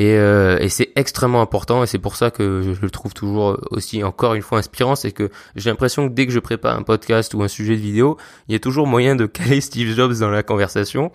Et, 0.00 0.12
et 0.12 0.68
c'est 0.68 0.92
extrêmement 0.94 1.42
important 1.42 1.82
et 1.82 1.88
c'est 1.88 1.98
pour 1.98 2.14
ça 2.14 2.30
que 2.30 2.62
je, 2.62 2.72
je, 2.72 2.82
le 2.82 2.88
trouve 2.88 3.14
toujours 3.14 3.58
aussi 3.72 4.04
encore 4.04 4.34
une 4.34 4.42
fois 4.42 4.60
inspirant, 4.60 4.94
c'est 4.94 5.10
que 5.10 5.28
j'ai 5.56 5.70
l'impression 5.70 6.08
que 6.08 6.14
dès 6.14 6.24
que 6.24 6.32
je 6.32 6.38
prépare 6.38 6.78
un 6.78 6.84
podcast 6.84 7.34
ou 7.34 7.42
un 7.42 7.48
sujet 7.48 7.74
de 7.74 7.80
vidéo, 7.80 8.16
il 8.46 8.52
y 8.52 8.54
a 8.54 8.60
toujours 8.60 8.86
moyen 8.86 9.16
de 9.16 9.26
caler 9.26 9.60
Steve 9.60 9.92
Jobs 9.96 10.16
dans 10.20 10.30
la 10.30 10.44
conversation 10.44 11.10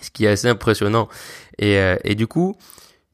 ce 0.00 0.10
qui 0.10 0.24
est 0.24 0.28
assez 0.28 0.48
impressionnant. 0.48 1.08
Et, 1.58 1.78
euh, 1.78 1.96
et 2.04 2.14
du 2.14 2.26
coup, 2.26 2.56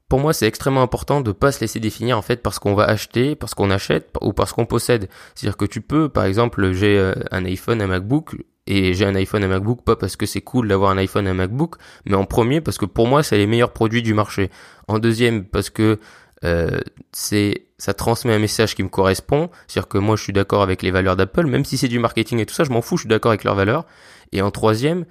pour 0.08 0.20
moi, 0.20 0.32
c'est 0.32 0.46
extrêmement 0.46 0.82
important 0.82 1.20
de 1.20 1.32
pas 1.32 1.50
se 1.52 1.60
laisser 1.60 1.80
définir 1.80 2.18
en 2.18 2.22
fait 2.22 2.42
parce 2.42 2.58
qu'on 2.58 2.74
va 2.74 2.84
acheter, 2.84 3.34
parce 3.34 3.54
qu'on 3.54 3.70
achète 3.70 4.10
ou 4.20 4.32
parce 4.32 4.52
qu'on 4.52 4.66
possède. 4.66 5.08
C'est-à-dire 5.34 5.56
que 5.56 5.64
tu 5.64 5.80
peux, 5.80 6.08
par 6.08 6.24
exemple, 6.24 6.72
j'ai 6.72 6.98
euh, 6.98 7.14
un 7.30 7.44
iPhone, 7.44 7.80
un 7.80 7.86
MacBook, 7.86 8.36
et 8.66 8.94
j'ai 8.94 9.04
un 9.04 9.14
iPhone, 9.14 9.44
un 9.44 9.48
MacBook, 9.48 9.82
pas 9.84 9.96
parce 9.96 10.16
que 10.16 10.26
c'est 10.26 10.40
cool 10.40 10.68
d'avoir 10.68 10.90
un 10.90 10.96
iPhone, 10.96 11.26
un 11.26 11.34
MacBook, 11.34 11.76
mais 12.06 12.14
en 12.14 12.24
premier 12.24 12.60
parce 12.60 12.78
que 12.78 12.86
pour 12.86 13.06
moi, 13.06 13.22
c'est 13.22 13.36
les 13.36 13.46
meilleurs 13.46 13.72
produits 13.72 14.02
du 14.02 14.14
marché. 14.14 14.50
En 14.88 14.98
deuxième, 14.98 15.44
parce 15.44 15.68
que 15.68 15.98
euh, 16.44 16.80
c'est 17.12 17.66
ça 17.78 17.92
transmet 17.92 18.32
un 18.32 18.38
message 18.38 18.74
qui 18.74 18.82
me 18.82 18.88
correspond, 18.88 19.50
c'est-à-dire 19.66 19.88
que 19.88 19.98
moi 19.98 20.16
je 20.16 20.22
suis 20.22 20.32
d'accord 20.32 20.62
avec 20.62 20.82
les 20.82 20.90
valeurs 20.90 21.16
d'Apple, 21.16 21.46
même 21.46 21.64
si 21.64 21.76
c'est 21.76 21.88
du 21.88 21.98
marketing 21.98 22.38
et 22.38 22.46
tout 22.46 22.54
ça, 22.54 22.64
je 22.64 22.70
m'en 22.70 22.80
fous, 22.80 22.96
je 22.96 23.02
suis 23.02 23.08
d'accord 23.08 23.32
avec 23.32 23.44
leurs 23.44 23.54
valeurs. 23.54 23.84
Et 24.32 24.40
en 24.40 24.50
troisième, 24.50 25.04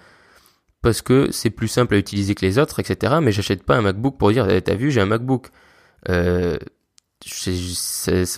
parce 0.84 1.02
que 1.02 1.32
c'est 1.32 1.50
plus 1.50 1.70
simple 1.70 1.96
à 1.96 1.98
utiliser 1.98 2.36
que 2.36 2.46
les 2.46 2.60
autres, 2.60 2.80
etc. 2.80 3.16
Mais 3.22 3.32
j'achète 3.32 3.64
pas 3.64 3.76
un 3.76 3.82
MacBook 3.82 4.18
pour 4.18 4.32
dire, 4.32 4.48
eh, 4.50 4.62
t'as 4.62 4.76
vu, 4.76 4.92
j'ai 4.92 5.02
un 5.02 5.06
MacBook. 5.06 5.48
Euh, 6.10 6.58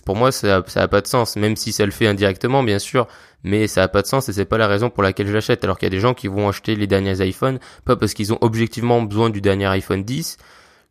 pour 0.06 0.16
moi, 0.16 0.32
ça, 0.32 0.64
ça 0.68 0.84
a 0.84 0.88
pas 0.88 1.02
de 1.02 1.08
sens, 1.08 1.38
même 1.38 1.56
si 1.56 1.74
ça 1.74 1.86
le 1.86 1.92
fait 1.92 2.06
indirectement, 2.06 2.62
bien 2.62 2.78
sûr, 2.78 3.08
mais 3.44 3.66
ça 3.68 3.82
a 3.82 3.88
pas 3.88 4.04
de 4.04 4.08
sens 4.08 4.30
et 4.30 4.34
c'est 4.34 4.46
pas 4.46 4.60
la 4.60 4.68
raison 4.68 4.92
pour 4.92 5.02
laquelle 5.02 5.26
je 5.26 5.34
l'achète. 5.34 5.64
Alors 5.64 5.80
qu'il 5.80 5.88
y 5.88 5.92
a 5.92 5.96
des 5.96 6.00
gens 6.00 6.14
qui 6.14 6.28
vont 6.28 6.48
acheter 6.48 6.76
les 6.76 6.86
derniers 6.86 7.20
iPhones, 7.28 7.60
pas 7.84 7.96
parce 7.96 8.14
qu'ils 8.14 8.32
ont 8.32 8.38
objectivement 8.42 9.02
besoin 9.02 9.32
du 9.32 9.42
dernier 9.42 9.66
iPhone 9.66 10.04
10, 10.04 10.38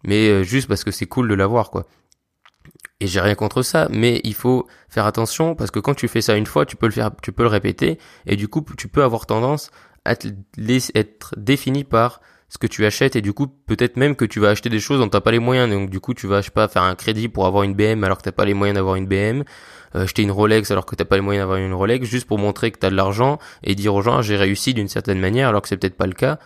mais 0.02 0.28
euh, 0.28 0.42
juste 0.42 0.66
parce 0.66 0.82
que 0.82 0.90
c'est 0.90 1.06
cool 1.06 1.28
de 1.28 1.34
l'avoir, 1.34 1.70
quoi. 1.70 1.87
Et 2.99 3.06
j'ai 3.06 3.20
rien 3.20 3.37
contre 3.37 3.62
ça, 3.62 3.87
mais 3.92 4.20
il 4.25 4.34
faut 4.34 4.66
faire 4.88 5.06
attention 5.06 5.54
parce 5.54 5.70
que 5.70 5.78
quand 5.78 5.94
tu 5.94 6.08
fais 6.08 6.20
ça 6.20 6.34
une 6.34 6.46
fois, 6.46 6.66
tu 6.66 6.75
peux 6.75 6.87
le 6.87 6.92
faire, 6.92 7.12
tu 7.23 7.30
peux 7.30 7.44
le 7.44 7.49
répéter, 7.49 7.99
et 8.26 8.34
du 8.34 8.49
coup, 8.49 8.64
tu 8.76 8.88
peux 8.88 9.04
avoir 9.04 9.26
tendance 9.26 9.70
être 10.04 11.34
défini 11.37 11.84
par 11.84 12.20
ce 12.54 12.58
que 12.58 12.66
tu 12.68 12.87
achètes 12.87 13.16
et 13.16 13.20
du 13.20 13.32
coup 13.32 13.49
peut-être 13.49 13.96
même 13.96 14.14
que 14.14 14.25
tu 14.25 14.38
vas 14.38 14.50
acheter 14.50 14.68
des 14.68 14.78
choses 14.78 15.00
dont 15.00 15.08
t'as 15.08 15.20
pas 15.20 15.32
les 15.32 15.40
moyens. 15.40 15.68
Donc 15.68 15.90
du 15.90 15.99
coup 15.99 16.14
tu 16.14 16.26
vas 16.26 16.40
je 16.40 16.46
sais 16.46 16.52
pas 16.52 16.68
faire 16.68 16.82
un 16.82 16.94
crédit 16.94 17.28
pour 17.28 17.46
avoir 17.46 17.64
une 17.64 17.75
BM 17.75 18.04
alors 18.04 18.18
que 18.18 18.23
t'as 18.23 18.32
pas 18.32 18.44
les 18.44 18.54
moyens 18.54 18.76
d'avoir 18.76 18.94
une 18.94 19.06
BM 19.06 19.42
euh, 19.96 20.04
acheter 20.04 20.23
une 20.23 20.30
Rolex 20.30 20.70
alors 20.70 20.87
que 20.87 20.94
t'as 20.94 21.04
pas 21.04 21.16
les 21.16 21.23
moyens 21.23 21.42
d'avoir 21.42 21.58
une 21.58 21.75
Rolex 21.75 22.06
juste 22.06 22.28
pour 22.28 22.38
montrer 22.38 22.70
que 22.70 22.78
t'as 22.78 22.90
de 22.90 22.94
l'argent 22.94 23.38
et 23.64 23.75
dire 23.75 23.94
aux 23.94 24.02
gens 24.02 24.23
j'ai 24.23 24.37
réussi 24.37 24.73
d'une 24.73 24.88
certaine 24.88 25.18
manière 25.18 25.49
alors 25.49 25.62
que 25.62 25.68
c'est 25.68 25.76
peut-être 25.76 25.96
pas 25.96 26.06
le 26.06 26.12
cas. 26.12 26.38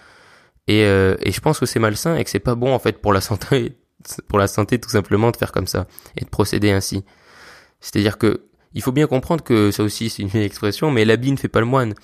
Et, 0.66 0.84
euh, 0.84 1.16
et 1.22 1.32
je 1.32 1.40
pense 1.40 1.58
que 1.58 1.66
c'est 1.66 1.78
malsain 1.78 2.16
et 2.16 2.24
que 2.24 2.30
c'est 2.30 2.40
pas 2.40 2.54
bon 2.54 2.72
en 2.72 2.78
fait 2.78 3.02
pour 3.02 3.12
la 3.12 3.20
santé 3.20 3.76
pour 4.28 4.38
la 4.38 4.48
santé 4.48 4.78
tout 4.78 4.90
simplement 4.90 5.30
de 5.30 5.36
faire 5.36 5.52
comme 5.52 5.66
ça 5.66 5.86
et 6.16 6.24
de 6.24 6.30
procéder 6.30 6.70
ainsi. 6.70 7.04
C'est-à-dire 7.80 8.16
que 8.16 8.44
il 8.72 8.82
faut 8.82 8.92
bien 8.92 9.06
comprendre 9.06 9.44
que 9.44 9.70
ça 9.70 9.82
aussi 9.82 10.08
c'est 10.08 10.22
une 10.22 10.36
expression 10.36 10.90
mais 10.90 11.04
l'habit 11.04 11.32
ne 11.32 11.36
fait 11.36 11.48
pas 11.48 11.60
le 11.60 11.66
moine 11.66 11.94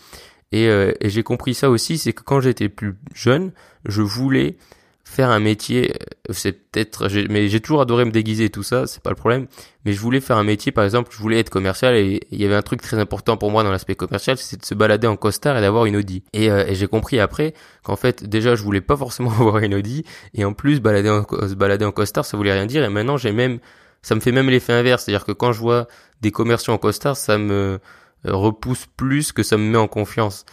euh, 0.54 0.92
et, 1.00 1.10
j'ai 1.10 1.22
compris 1.22 1.54
ça 1.54 1.70
aussi, 1.70 1.98
c'est 1.98 2.12
que 2.12 2.22
quand 2.22 2.40
j'étais 2.40 2.68
plus 2.68 2.94
jeune, 3.14 3.52
je 3.86 4.02
voulais 4.02 4.56
faire 5.04 5.30
un 5.30 5.38
métier, 5.38 5.92
euh, 5.92 6.32
c'est 6.32 6.52
peut-être, 6.52 7.08
mais 7.28 7.48
j'ai 7.48 7.60
toujours 7.60 7.82
adoré 7.82 8.04
me 8.04 8.10
déguiser 8.10 8.44
et 8.44 8.50
tout 8.50 8.62
ça, 8.62 8.86
c'est 8.86 9.02
pas 9.02 9.10
le 9.10 9.16
problème. 9.16 9.46
Mais 9.84 9.92
je 9.92 10.00
voulais 10.00 10.20
faire 10.20 10.38
un 10.38 10.44
métier, 10.44 10.72
par 10.72 10.84
exemple, 10.84 11.10
je 11.12 11.18
voulais 11.18 11.38
être 11.38 11.50
commercial 11.50 11.94
et 11.94 12.20
il 12.30 12.40
y 12.40 12.44
avait 12.44 12.54
un 12.54 12.62
truc 12.62 12.80
très 12.80 12.98
important 12.98 13.36
pour 13.36 13.50
moi 13.50 13.62
dans 13.62 13.70
l'aspect 13.70 13.94
commercial, 13.94 14.38
c'est 14.38 14.60
de 14.60 14.64
se 14.64 14.74
balader 14.74 15.06
en 15.06 15.16
costard 15.16 15.56
et 15.56 15.60
d'avoir 15.60 15.86
une 15.86 15.96
Audi. 15.96 16.24
Et, 16.32 16.50
euh, 16.50 16.64
et 16.66 16.74
j'ai 16.74 16.86
compris 16.86 17.20
après 17.20 17.54
qu'en 17.82 17.96
fait, 17.96 18.24
déjà, 18.24 18.54
je 18.54 18.62
voulais 18.62 18.80
pas 18.80 18.96
forcément 18.96 19.30
avoir 19.38 19.58
une 19.58 19.74
Audi 19.74 20.04
et 20.34 20.44
en 20.44 20.52
plus, 20.52 20.80
balader 20.80 21.10
en, 21.10 21.24
se 21.24 21.54
balader 21.54 21.84
en 21.84 21.92
costard, 21.92 22.24
ça 22.24 22.36
voulait 22.36 22.52
rien 22.52 22.66
dire. 22.66 22.82
Et 22.82 22.88
maintenant, 22.88 23.16
j'ai 23.16 23.32
même, 23.32 23.58
ça 24.02 24.14
me 24.14 24.20
fait 24.20 24.32
même 24.32 24.48
l'effet 24.48 24.72
inverse, 24.72 25.04
c'est-à-dire 25.04 25.26
que 25.26 25.32
quand 25.32 25.52
je 25.52 25.60
vois 25.60 25.86
des 26.22 26.32
commerciaux 26.32 26.72
en 26.72 26.78
costard, 26.78 27.16
ça 27.16 27.38
me 27.38 27.78
repousse 28.24 28.86
plus 28.96 29.32
que 29.32 29.42
ça 29.42 29.56
me 29.56 29.64
met 29.70 29.78
en 29.78 29.88
confiance. 29.88 30.44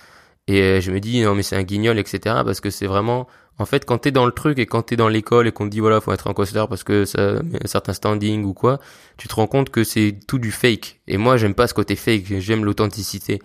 Et 0.48 0.82
je 0.82 0.92
me 0.92 1.00
dis 1.00 1.22
non 1.22 1.36
mais 1.36 1.44
c'est 1.44 1.56
un 1.56 1.64
guignol 1.64 2.00
etc 2.00 2.42
parce 2.44 2.62
que 2.62 2.70
c'est 2.70 2.88
vraiment 2.88 3.28
en 3.62 3.66
fait, 3.66 3.86
quand 3.86 4.00
t'es 4.00 4.12
dans 4.12 4.26
le 4.26 4.32
truc 4.32 4.58
et 4.58 4.66
quand 4.66 4.82
t'es 4.82 4.96
dans 4.96 5.08
l'école 5.08 5.48
et 5.48 5.52
qu'on 5.52 5.66
te 5.66 5.70
dit 5.70 5.80
voilà, 5.80 6.02
faut 6.02 6.12
être 6.12 6.28
un 6.28 6.34
costard 6.34 6.68
parce 6.68 6.84
que 6.84 7.06
ça 7.06 7.42
met 7.44 7.64
un 7.64 7.68
certain 7.68 7.94
standing 7.94 8.44
ou 8.44 8.54
quoi, 8.54 8.80
tu 9.18 9.28
te 9.28 9.36
rends 9.36 9.46
compte 9.46 9.70
que 9.70 9.84
c'est 9.84 10.18
tout 10.28 10.40
du 10.40 10.52
fake. 10.52 11.00
Et 11.08 11.18
moi, 11.18 11.38
j'aime 11.38 11.54
pas 11.54 11.68
ce 11.68 11.76
côté 11.76 11.96
fake, 11.96 12.40
j'aime 12.40 12.66
l'authenticité. 12.66 13.40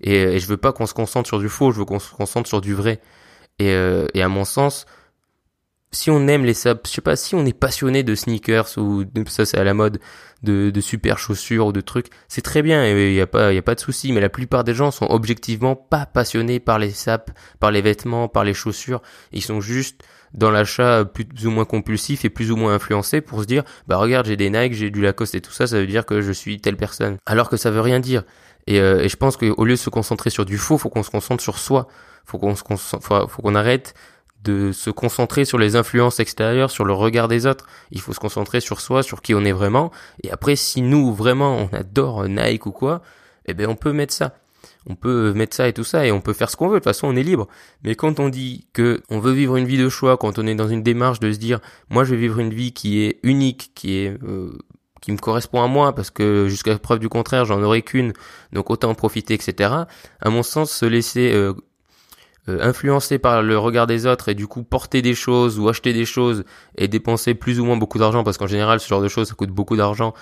Et, 0.00 0.38
je 0.38 0.46
veux 0.46 0.56
pas 0.56 0.72
qu'on 0.72 0.86
se 0.86 0.94
concentre 0.94 1.26
sur 1.26 1.40
du 1.40 1.48
faux, 1.48 1.72
je 1.72 1.78
veux 1.78 1.84
qu'on 1.84 1.98
se 1.98 2.14
concentre 2.14 2.48
sur 2.48 2.60
du 2.60 2.74
vrai. 2.74 3.00
Et, 3.58 3.70
euh, 3.70 4.06
et 4.14 4.22
à 4.22 4.28
mon 4.28 4.44
sens, 4.44 4.86
si 5.96 6.10
on 6.10 6.28
aime 6.28 6.44
les 6.44 6.54
sapes, 6.54 6.86
je 6.86 6.92
sais 6.92 7.00
pas, 7.00 7.16
si 7.16 7.34
on 7.34 7.46
est 7.46 7.58
passionné 7.58 8.02
de 8.02 8.14
sneakers 8.14 8.76
ou 8.76 9.04
ça 9.28 9.46
c'est 9.46 9.56
à 9.56 9.64
la 9.64 9.72
mode, 9.72 9.98
de, 10.42 10.68
de 10.70 10.80
super 10.82 11.18
chaussures 11.18 11.66
ou 11.66 11.72
de 11.72 11.80
trucs, 11.80 12.08
c'est 12.28 12.42
très 12.42 12.60
bien, 12.60 12.86
il 12.86 13.14
y 13.14 13.20
a 13.20 13.26
pas, 13.26 13.54
y 13.54 13.58
a 13.58 13.62
pas 13.62 13.74
de 13.74 13.80
souci. 13.80 14.12
Mais 14.12 14.20
la 14.20 14.28
plupart 14.28 14.62
des 14.62 14.74
gens 14.74 14.90
sont 14.90 15.06
objectivement 15.06 15.74
pas 15.74 16.04
passionnés 16.04 16.60
par 16.60 16.78
les 16.78 16.90
sapes, 16.90 17.30
par 17.60 17.70
les 17.70 17.80
vêtements, 17.80 18.28
par 18.28 18.44
les 18.44 18.52
chaussures. 18.52 19.00
Ils 19.32 19.42
sont 19.42 19.62
juste 19.62 20.02
dans 20.34 20.50
l'achat 20.50 21.06
plus 21.06 21.46
ou 21.46 21.50
moins 21.50 21.64
compulsif 21.64 22.26
et 22.26 22.30
plus 22.30 22.50
ou 22.50 22.56
moins 22.56 22.74
influencé 22.74 23.22
pour 23.22 23.40
se 23.40 23.46
dire, 23.46 23.64
bah 23.88 23.96
regarde, 23.96 24.26
j'ai 24.26 24.36
des 24.36 24.50
Nike, 24.50 24.74
j'ai 24.74 24.90
du 24.90 25.00
Lacoste 25.00 25.34
et 25.34 25.40
tout 25.40 25.52
ça, 25.52 25.66
ça 25.66 25.80
veut 25.80 25.86
dire 25.86 26.04
que 26.04 26.20
je 26.20 26.32
suis 26.32 26.60
telle 26.60 26.76
personne. 26.76 27.16
Alors 27.24 27.48
que 27.48 27.56
ça 27.56 27.70
veut 27.70 27.80
rien 27.80 28.00
dire. 28.00 28.24
Et, 28.66 28.80
euh, 28.80 29.02
et 29.02 29.08
je 29.08 29.16
pense 29.16 29.38
qu'au 29.38 29.64
lieu 29.64 29.72
de 29.72 29.76
se 29.76 29.90
concentrer 29.90 30.28
sur 30.28 30.44
du 30.44 30.58
faux, 30.58 30.76
faut 30.76 30.90
qu'on 30.90 31.02
se 31.02 31.10
concentre 31.10 31.42
sur 31.42 31.58
soi. 31.58 31.88
Faut 32.26 32.38
qu'on 32.38 32.56
se 32.56 32.64
faut 33.00 33.42
qu'on 33.42 33.54
arrête 33.54 33.94
de 34.46 34.72
se 34.72 34.90
concentrer 34.90 35.44
sur 35.44 35.58
les 35.58 35.76
influences 35.76 36.20
extérieures, 36.20 36.70
sur 36.70 36.84
le 36.84 36.92
regard 36.92 37.28
des 37.28 37.46
autres. 37.46 37.66
Il 37.90 38.00
faut 38.00 38.12
se 38.12 38.20
concentrer 38.20 38.60
sur 38.60 38.80
soi, 38.80 39.02
sur 39.02 39.20
qui 39.20 39.34
on 39.34 39.44
est 39.44 39.52
vraiment. 39.52 39.90
Et 40.22 40.30
après, 40.30 40.56
si 40.56 40.82
nous, 40.82 41.12
vraiment, 41.12 41.56
on 41.56 41.76
adore 41.76 42.28
Nike 42.28 42.66
ou 42.66 42.72
quoi, 42.72 43.02
eh 43.46 43.54
ben, 43.54 43.68
on 43.68 43.74
peut 43.74 43.92
mettre 43.92 44.14
ça. 44.14 44.34
On 44.88 44.94
peut 44.94 45.32
mettre 45.32 45.56
ça 45.56 45.66
et 45.66 45.72
tout 45.72 45.84
ça 45.84 46.06
et 46.06 46.12
on 46.12 46.20
peut 46.20 46.32
faire 46.32 46.48
ce 46.48 46.56
qu'on 46.56 46.68
veut. 46.68 46.74
De 46.74 46.78
toute 46.78 46.84
façon, 46.84 47.08
on 47.08 47.16
est 47.16 47.24
libre. 47.24 47.48
Mais 47.82 47.96
quand 47.96 48.20
on 48.20 48.28
dit 48.28 48.68
que 48.72 49.02
on 49.10 49.18
veut 49.18 49.32
vivre 49.32 49.56
une 49.56 49.66
vie 49.66 49.78
de 49.78 49.88
choix, 49.88 50.16
quand 50.16 50.38
on 50.38 50.46
est 50.46 50.54
dans 50.54 50.68
une 50.68 50.84
démarche 50.84 51.18
de 51.18 51.32
se 51.32 51.38
dire, 51.38 51.58
moi, 51.90 52.04
je 52.04 52.12
vais 52.12 52.20
vivre 52.20 52.38
une 52.38 52.54
vie 52.54 52.72
qui 52.72 53.02
est 53.02 53.18
unique, 53.24 53.72
qui 53.74 53.98
est 53.98 54.16
euh, 54.22 54.52
qui 55.00 55.12
me 55.12 55.18
correspond 55.18 55.62
à 55.62 55.68
moi 55.68 55.94
parce 55.94 56.10
que 56.10 56.48
jusqu'à 56.48 56.76
preuve 56.78 56.98
du 56.98 57.08
contraire 57.08 57.44
j'en 57.44 57.62
aurai 57.62 57.82
qu'une 57.82 58.12
donc 58.52 58.70
autant 58.70 58.90
en 58.90 58.94
profiter 58.94 59.34
etc 59.34 59.70
à 60.20 60.30
mon 60.30 60.42
sens 60.42 60.72
se 60.72 60.86
laisser 60.86 61.32
euh, 61.32 61.52
euh, 62.48 62.58
influencé 62.60 63.18
par 63.18 63.42
le 63.42 63.58
regard 63.58 63.86
des 63.86 64.06
autres 64.06 64.28
et 64.28 64.34
du 64.34 64.46
coup 64.46 64.62
porter 64.62 65.02
des 65.02 65.14
choses 65.14 65.58
ou 65.58 65.68
acheter 65.68 65.92
des 65.92 66.04
choses 66.04 66.44
et 66.76 66.88
dépenser 66.88 67.34
plus 67.34 67.60
ou 67.60 67.64
moins 67.64 67.76
beaucoup 67.76 67.98
d'argent 67.98 68.24
parce 68.24 68.38
qu'en 68.38 68.46
général 68.46 68.80
ce 68.80 68.88
genre 68.88 69.02
de 69.02 69.08
choses 69.08 69.28
ça 69.28 69.34
coûte 69.34 69.50
beaucoup 69.50 69.76
d'argent 69.76 70.14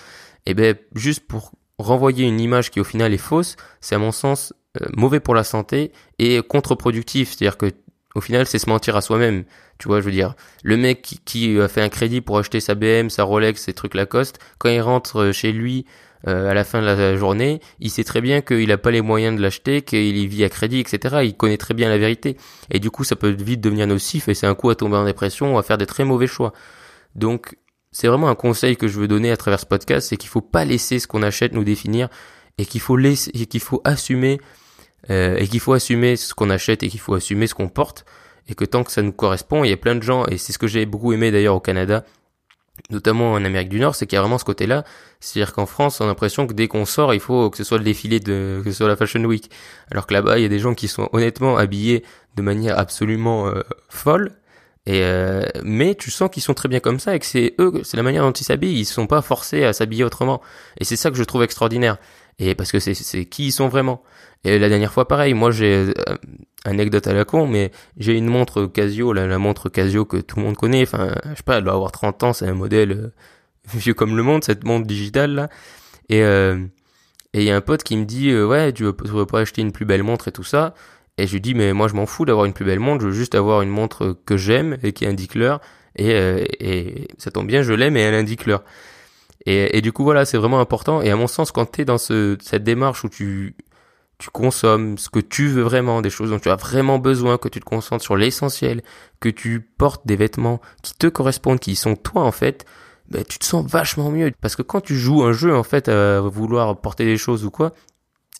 et 0.46 0.50
eh 0.50 0.54
ben 0.54 0.76
juste 0.94 1.26
pour 1.26 1.52
renvoyer 1.78 2.26
une 2.26 2.40
image 2.40 2.70
qui 2.70 2.80
au 2.80 2.84
final 2.84 3.12
est 3.12 3.18
fausse 3.18 3.56
c'est 3.80 3.94
à 3.94 3.98
mon 3.98 4.12
sens 4.12 4.52
euh, 4.80 4.86
mauvais 4.96 5.20
pour 5.20 5.34
la 5.34 5.44
santé 5.44 5.92
et 6.18 6.40
contre-productif. 6.42 7.30
C'est-à-dire 7.30 7.56
que 7.56 7.66
au 8.14 8.20
final 8.20 8.46
c'est 8.46 8.58
se 8.58 8.68
mentir 8.68 8.96
à 8.96 9.00
soi-même 9.00 9.44
tu 9.78 9.88
vois 9.88 10.00
je 10.00 10.06
veux 10.06 10.12
dire. 10.12 10.34
Le 10.62 10.76
mec 10.76 11.02
qui, 11.02 11.18
qui 11.18 11.60
a 11.60 11.68
fait 11.68 11.82
un 11.82 11.88
crédit 11.88 12.20
pour 12.20 12.38
acheter 12.38 12.60
sa 12.60 12.74
BM 12.74 13.10
sa 13.10 13.24
Rolex 13.24 13.62
ses 13.62 13.72
trucs 13.72 13.94
Lacoste 13.94 14.38
quand 14.58 14.70
il 14.70 14.80
rentre 14.80 15.32
chez 15.32 15.52
lui 15.52 15.86
euh, 16.26 16.50
à 16.50 16.54
la 16.54 16.64
fin 16.64 16.80
de 16.80 16.86
la 16.86 17.16
journée, 17.16 17.60
il 17.80 17.90
sait 17.90 18.04
très 18.04 18.20
bien 18.20 18.40
qu'il 18.40 18.68
n'a 18.68 18.78
pas 18.78 18.90
les 18.90 19.02
moyens 19.02 19.36
de 19.36 19.42
l'acheter, 19.42 19.82
qu'il 19.82 20.16
y 20.16 20.26
vit 20.26 20.44
à 20.44 20.48
crédit, 20.48 20.80
etc. 20.80 21.16
Il 21.24 21.36
connaît 21.36 21.56
très 21.56 21.74
bien 21.74 21.88
la 21.88 21.98
vérité. 21.98 22.36
Et 22.70 22.78
du 22.78 22.90
coup, 22.90 23.04
ça 23.04 23.16
peut 23.16 23.30
vite 23.30 23.60
devenir 23.60 23.86
nocif 23.86 24.28
et 24.28 24.34
c'est 24.34 24.46
un 24.46 24.54
coup 24.54 24.70
à 24.70 24.74
tomber 24.74 24.96
en 24.96 25.04
dépression 25.04 25.54
ou 25.54 25.58
à 25.58 25.62
faire 25.62 25.78
des 25.78 25.86
très 25.86 26.04
mauvais 26.04 26.26
choix. 26.26 26.52
Donc, 27.14 27.56
c'est 27.92 28.08
vraiment 28.08 28.28
un 28.28 28.34
conseil 28.34 28.76
que 28.76 28.88
je 28.88 28.98
veux 28.98 29.08
donner 29.08 29.30
à 29.30 29.36
travers 29.36 29.60
ce 29.60 29.66
podcast, 29.66 30.08
c'est 30.08 30.16
qu'il 30.16 30.28
faut 30.28 30.40
pas 30.40 30.64
laisser 30.64 30.98
ce 30.98 31.06
qu'on 31.06 31.22
achète 31.22 31.52
nous 31.52 31.64
définir 31.64 32.08
et 32.58 32.66
qu'il 32.66 32.80
faut 32.80 32.96
laisser, 32.96 33.30
et 33.34 33.46
qu'il 33.46 33.60
faut 33.60 33.80
assumer, 33.84 34.40
euh, 35.10 35.36
et 35.36 35.46
qu'il 35.46 35.60
faut 35.60 35.74
assumer 35.74 36.16
ce 36.16 36.34
qu'on 36.34 36.50
achète 36.50 36.82
et 36.82 36.88
qu'il 36.88 37.00
faut 37.00 37.14
assumer 37.14 37.46
ce 37.46 37.54
qu'on 37.54 37.68
porte 37.68 38.04
et 38.48 38.54
que 38.54 38.64
tant 38.64 38.84
que 38.84 38.92
ça 38.92 39.02
nous 39.02 39.12
correspond, 39.12 39.64
il 39.64 39.70
y 39.70 39.72
a 39.72 39.76
plein 39.76 39.94
de 39.94 40.02
gens, 40.02 40.26
et 40.26 40.38
c'est 40.38 40.52
ce 40.52 40.58
que 40.58 40.66
j'ai 40.66 40.86
beaucoup 40.86 41.12
aimé 41.12 41.30
d'ailleurs 41.30 41.54
au 41.54 41.60
Canada, 41.60 42.04
notamment 42.90 43.32
en 43.32 43.44
Amérique 43.44 43.68
du 43.68 43.80
Nord, 43.80 43.94
c'est 43.94 44.06
qu'il 44.06 44.16
y 44.16 44.18
a 44.18 44.20
vraiment 44.20 44.38
ce 44.38 44.44
côté-là. 44.44 44.84
C'est-à-dire 45.20 45.52
qu'en 45.52 45.66
France, 45.66 46.00
on 46.00 46.04
a 46.04 46.08
l'impression 46.08 46.46
que 46.46 46.52
dès 46.52 46.68
qu'on 46.68 46.84
sort, 46.84 47.14
il 47.14 47.20
faut 47.20 47.50
que 47.50 47.56
ce 47.56 47.64
soit 47.64 47.78
le 47.78 47.84
défilé 47.84 48.20
de, 48.20 48.60
que 48.64 48.70
ce 48.70 48.78
soit 48.78 48.88
la 48.88 48.96
Fashion 48.96 49.24
Week. 49.24 49.50
Alors 49.90 50.06
que 50.06 50.14
là-bas, 50.14 50.38
il 50.38 50.42
y 50.42 50.44
a 50.44 50.48
des 50.48 50.58
gens 50.58 50.74
qui 50.74 50.88
sont 50.88 51.08
honnêtement 51.12 51.56
habillés 51.56 52.04
de 52.36 52.42
manière 52.42 52.78
absolument 52.78 53.48
euh, 53.48 53.62
folle. 53.88 54.32
Et 54.86 55.00
euh, 55.02 55.44
mais 55.62 55.94
tu 55.94 56.10
sens 56.10 56.28
qu'ils 56.30 56.42
sont 56.42 56.52
très 56.52 56.68
bien 56.68 56.80
comme 56.80 57.00
ça 57.00 57.16
et 57.16 57.18
que 57.18 57.24
c'est 57.24 57.54
eux, 57.58 57.80
c'est 57.84 57.96
la 57.96 58.02
manière 58.02 58.22
dont 58.22 58.32
ils 58.32 58.44
s'habillent. 58.44 58.78
Ils 58.78 58.84
sont 58.84 59.06
pas 59.06 59.22
forcés 59.22 59.64
à 59.64 59.72
s'habiller 59.72 60.04
autrement. 60.04 60.42
Et 60.78 60.84
c'est 60.84 60.96
ça 60.96 61.10
que 61.10 61.16
je 61.16 61.24
trouve 61.24 61.42
extraordinaire. 61.42 61.96
Et 62.38 62.54
parce 62.54 62.70
que 62.70 62.80
c'est 62.80 63.24
qui 63.24 63.46
ils 63.46 63.52
sont 63.52 63.68
vraiment. 63.68 64.02
Et 64.44 64.58
la 64.58 64.68
dernière 64.68 64.92
fois, 64.92 65.08
pareil, 65.08 65.32
moi 65.32 65.50
j'ai 65.50 65.72
euh, 65.72 66.16
anecdote 66.64 67.06
à 67.06 67.12
la 67.12 67.24
con, 67.24 67.46
mais 67.46 67.70
j'ai 67.96 68.16
une 68.16 68.26
montre 68.26 68.66
Casio, 68.66 69.12
la, 69.12 69.26
la, 69.26 69.38
montre 69.38 69.68
Casio 69.68 70.04
que 70.04 70.16
tout 70.16 70.36
le 70.36 70.42
monde 70.42 70.56
connaît. 70.56 70.82
Enfin, 70.82 71.14
je 71.24 71.36
sais 71.36 71.42
pas, 71.44 71.58
elle 71.58 71.64
doit 71.64 71.74
avoir 71.74 71.92
30 71.92 72.22
ans, 72.22 72.32
c'est 72.32 72.46
un 72.46 72.54
modèle 72.54 72.92
euh, 72.92 73.08
vieux 73.74 73.94
comme 73.94 74.16
le 74.16 74.22
monde, 74.22 74.44
cette 74.44 74.64
montre 74.64 74.86
digitale 74.86 75.32
là. 75.34 75.48
Et 76.08 76.22
euh, 76.22 76.58
et 77.34 77.40
il 77.40 77.44
y 77.44 77.50
a 77.50 77.56
un 77.56 77.60
pote 77.60 77.82
qui 77.82 77.96
me 77.96 78.04
dit 78.04 78.34
ouais, 78.34 78.72
tu 78.72 78.84
veux, 78.84 78.94
veux 79.04 79.26
pas 79.26 79.40
acheter 79.40 79.62
une 79.62 79.72
plus 79.72 79.84
belle 79.84 80.02
montre 80.02 80.28
et 80.28 80.32
tout 80.32 80.44
ça? 80.44 80.74
Et 81.18 81.26
je 81.26 81.32
lui 81.32 81.40
dis 81.40 81.54
mais 81.54 81.72
moi 81.72 81.88
je 81.88 81.94
m'en 81.94 82.06
fous 82.06 82.24
d'avoir 82.24 82.46
une 82.46 82.52
plus 82.52 82.64
belle 82.64 82.80
montre, 82.80 83.02
je 83.02 83.08
veux 83.08 83.12
juste 83.12 83.34
avoir 83.34 83.62
une 83.62 83.70
montre 83.70 84.16
que 84.26 84.36
j'aime 84.36 84.78
et 84.82 84.92
qui 84.92 85.06
indique 85.06 85.34
l'heure. 85.34 85.60
Et, 85.96 86.10
et 86.60 87.08
ça 87.18 87.30
tombe 87.30 87.46
bien, 87.46 87.62
je 87.62 87.72
l'aime 87.72 87.96
et 87.96 88.00
elle 88.00 88.14
indique 88.14 88.46
l'heure. 88.46 88.64
Et, 89.46 89.76
et, 89.76 89.80
du 89.82 89.92
coup 89.92 90.04
voilà, 90.04 90.24
c'est 90.24 90.38
vraiment 90.38 90.60
important. 90.60 91.02
Et 91.02 91.10
à 91.10 91.16
mon 91.16 91.26
sens, 91.26 91.52
quand 91.52 91.70
tu 91.70 91.82
es 91.82 91.84
dans 91.84 91.98
ce, 91.98 92.36
cette 92.40 92.64
démarche 92.64 93.04
où 93.04 93.08
tu 93.08 93.54
tu 94.18 94.30
consommes 94.30 94.96
ce 94.98 95.08
que 95.08 95.18
tu 95.18 95.48
veux 95.48 95.62
vraiment, 95.62 96.00
des 96.00 96.10
choses 96.10 96.30
dont 96.30 96.38
tu 96.38 96.50
as 96.50 96.56
vraiment 96.56 96.98
besoin, 96.98 97.38
que 97.38 97.48
tu 97.48 97.60
te 97.60 97.64
concentres 97.64 98.04
sur 98.04 98.16
l'essentiel, 98.16 98.82
que 99.20 99.28
tu 99.28 99.60
portes 99.60 100.06
des 100.06 100.16
vêtements 100.16 100.60
qui 100.82 100.94
te 100.94 101.06
correspondent, 101.06 101.60
qui 101.60 101.74
sont 101.74 101.96
toi 101.96 102.22
en 102.22 102.32
fait, 102.32 102.64
ben, 103.10 103.24
tu 103.24 103.38
te 103.38 103.44
sens 103.44 103.66
vachement 103.66 104.10
mieux. 104.10 104.32
Parce 104.40 104.56
que 104.56 104.62
quand 104.62 104.80
tu 104.80 104.96
joues 104.96 105.22
un 105.22 105.32
jeu 105.32 105.54
en 105.54 105.62
fait 105.62 105.88
à 105.88 106.20
vouloir 106.20 106.80
porter 106.80 107.04
des 107.04 107.16
choses 107.16 107.44
ou 107.44 107.50
quoi, 107.50 107.72